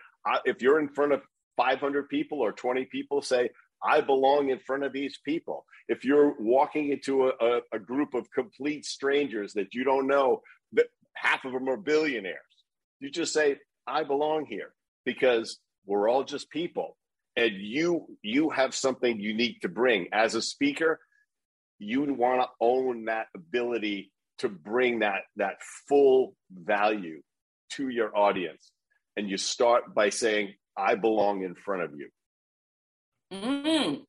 if 0.46 0.62
you're 0.62 0.80
in 0.80 0.88
front 0.88 1.12
of 1.12 1.22
500 1.58 2.10
people 2.10 2.39
or 2.39 2.52
20 2.52 2.86
people, 2.86 3.22
say, 3.22 3.50
I 3.84 4.02
belong 4.02 4.50
in 4.50 4.60
front 4.60 4.84
of 4.84 4.94
these 4.94 5.20
people. 5.26 5.66
If 5.88 6.06
you're 6.06 6.36
walking 6.39 6.92
into 6.92 7.28
a, 7.28 7.32
a, 7.39 7.62
a 7.74 7.80
group 7.80 8.13
of 8.13 8.32
complete 8.32 8.86
strangers 8.86 9.54
that 9.54 9.74
you 9.74 9.84
don't 9.84 10.08
know, 10.08 10.42
that 10.74 10.88
half 11.16 11.44
of 11.46 11.52
them 11.52 11.68
are 11.68 11.78
billionaires, 11.78 12.39
you 13.00 13.10
just 13.10 13.34
say, 13.34 13.58
I 13.86 14.04
belong 14.04 14.46
here 14.46 14.74
because 15.06 15.60
we're 15.86 16.10
all 16.10 16.24
just 16.24 16.50
people. 16.50 16.98
And 17.36 17.54
you 17.56 18.06
you 18.22 18.52
have 18.52 18.76
something 18.76 19.20
unique 19.20 19.62
to 19.62 19.70
bring. 19.70 20.08
As 20.13 20.36
a 20.36 20.42
speaker, 20.42 21.00
you 21.80 22.13
want 22.13 22.42
to 22.42 22.48
own 22.62 23.06
that 23.06 23.28
ability 23.36 24.12
to 24.38 24.50
bring 24.50 25.00
that 25.00 25.22
that 25.38 25.56
full 25.89 26.36
value 26.52 27.22
to 27.72 27.89
your 27.89 28.16
audience. 28.16 28.72
And 29.18 29.30
you 29.30 29.38
start 29.38 29.96
by 29.96 30.10
saying, 30.10 30.54
I 30.78 30.96
belong 30.96 31.44
in 31.44 31.56
front 31.56 31.84
of 31.84 31.92
you. 31.96 32.10
Mm-hmm. 33.32 34.04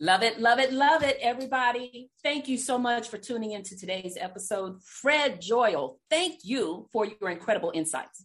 Love 0.00 0.22
it, 0.22 0.38
love 0.38 0.60
it, 0.60 0.72
love 0.72 1.02
it, 1.02 1.18
everybody. 1.20 2.10
Thank 2.22 2.46
you 2.48 2.56
so 2.56 2.78
much 2.78 3.08
for 3.08 3.18
tuning 3.18 3.52
into 3.52 3.76
today's 3.76 4.16
episode. 4.18 4.80
Fred 4.84 5.40
Joyal, 5.40 5.98
thank 6.08 6.44
you 6.44 6.88
for 6.92 7.06
your 7.20 7.30
incredible 7.30 7.72
insights. 7.74 8.24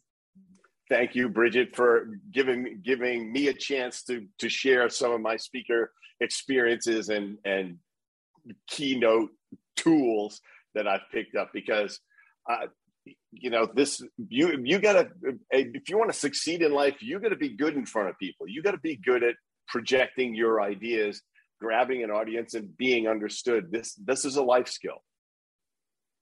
Thank 0.88 1.16
you, 1.16 1.30
Bridgett, 1.30 1.76
for 1.76 2.20
giving 2.32 2.82
giving 2.84 3.32
me 3.32 3.48
a 3.48 3.54
chance 3.54 4.04
to 4.04 4.28
to 4.38 4.50
share 4.50 4.88
some 4.90 5.12
of 5.12 5.22
my 5.22 5.38
speaker 5.38 5.92
experiences 6.20 7.10
and 7.10 7.38
and 7.44 7.78
keynote 8.68 9.32
tools 9.76 10.42
that 10.76 10.88
I've 10.88 11.10
picked 11.12 11.36
up 11.36 11.50
because 11.54 12.00
uh, 12.50 12.68
you 13.36 13.50
know 13.50 13.68
this 13.74 14.02
you 14.30 14.62
you 14.64 14.80
gotta 14.80 15.10
if 15.50 15.90
you 15.90 15.98
want 15.98 16.12
to 16.12 16.18
succeed 16.18 16.62
in 16.62 16.72
life 16.72 17.02
you 17.02 17.20
got 17.20 17.30
to 17.30 17.36
be 17.36 17.50
good 17.50 17.76
in 17.76 17.86
front 17.86 18.10
of 18.10 18.18
people 18.20 18.48
you 18.48 18.62
got 18.62 18.72
to 18.72 18.80
be 18.80 18.96
good 18.96 19.24
at 19.24 19.36
projecting 19.68 20.36
your 20.36 20.62
ideas, 20.62 21.22
grabbing 21.60 22.04
an 22.04 22.12
audience 22.12 22.54
and 22.54 22.76
being 22.78 23.08
understood. 23.08 23.72
This 23.72 23.94
this 23.96 24.26
is 24.26 24.36
a 24.36 24.44
life 24.44 24.68
skill. 24.68 25.04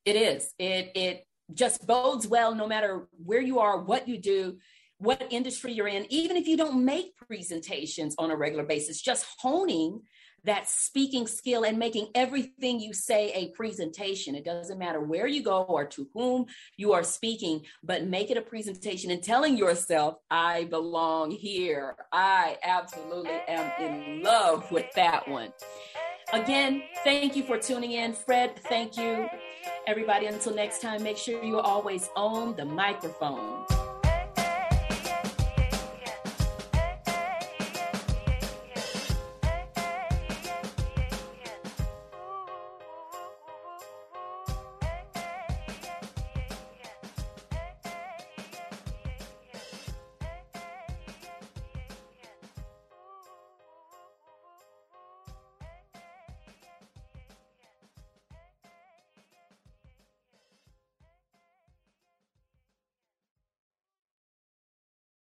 It 0.05 0.15
is. 0.15 0.53
It 0.57 0.91
it 0.95 1.27
just 1.53 1.85
bodes 1.85 2.27
well 2.27 2.55
no 2.55 2.67
matter 2.67 3.07
where 3.23 3.41
you 3.41 3.59
are, 3.59 3.81
what 3.81 4.07
you 4.07 4.17
do, 4.17 4.57
what 4.97 5.27
industry 5.31 5.73
you're 5.73 5.87
in, 5.87 6.05
even 6.09 6.37
if 6.37 6.47
you 6.47 6.55
don't 6.55 6.85
make 6.85 7.15
presentations 7.17 8.15
on 8.17 8.31
a 8.31 8.37
regular 8.37 8.63
basis, 8.63 9.01
just 9.01 9.25
honing 9.39 10.01
that 10.43 10.69
speaking 10.69 11.27
skill 11.27 11.63
and 11.63 11.77
making 11.77 12.07
everything 12.15 12.79
you 12.79 12.93
say 12.93 13.31
a 13.33 13.49
presentation. 13.49 14.35
It 14.35 14.45
doesn't 14.45 14.79
matter 14.79 15.01
where 15.01 15.27
you 15.27 15.43
go 15.43 15.63
or 15.63 15.85
to 15.87 16.07
whom 16.13 16.45
you 16.77 16.93
are 16.93 17.03
speaking, 17.03 17.61
but 17.83 18.05
make 18.05 18.31
it 18.31 18.37
a 18.37 18.41
presentation 18.41 19.11
and 19.11 19.21
telling 19.21 19.57
yourself, 19.57 20.15
I 20.29 20.65
belong 20.65 21.31
here. 21.31 21.95
I 22.11 22.57
absolutely 22.63 23.41
am 23.47 23.71
in 23.79 24.23
love 24.23 24.71
with 24.71 24.91
that 24.95 25.27
one. 25.27 25.53
Again, 26.33 26.83
thank 27.03 27.35
you 27.35 27.43
for 27.43 27.57
tuning 27.57 27.91
in. 27.91 28.13
Fred, 28.13 28.57
thank 28.69 28.97
you. 28.97 29.27
Everybody, 29.85 30.27
until 30.27 30.55
next 30.55 30.81
time, 30.81 31.03
make 31.03 31.17
sure 31.17 31.43
you 31.43 31.59
always 31.59 32.09
own 32.15 32.55
the 32.55 32.65
microphone. 32.65 33.65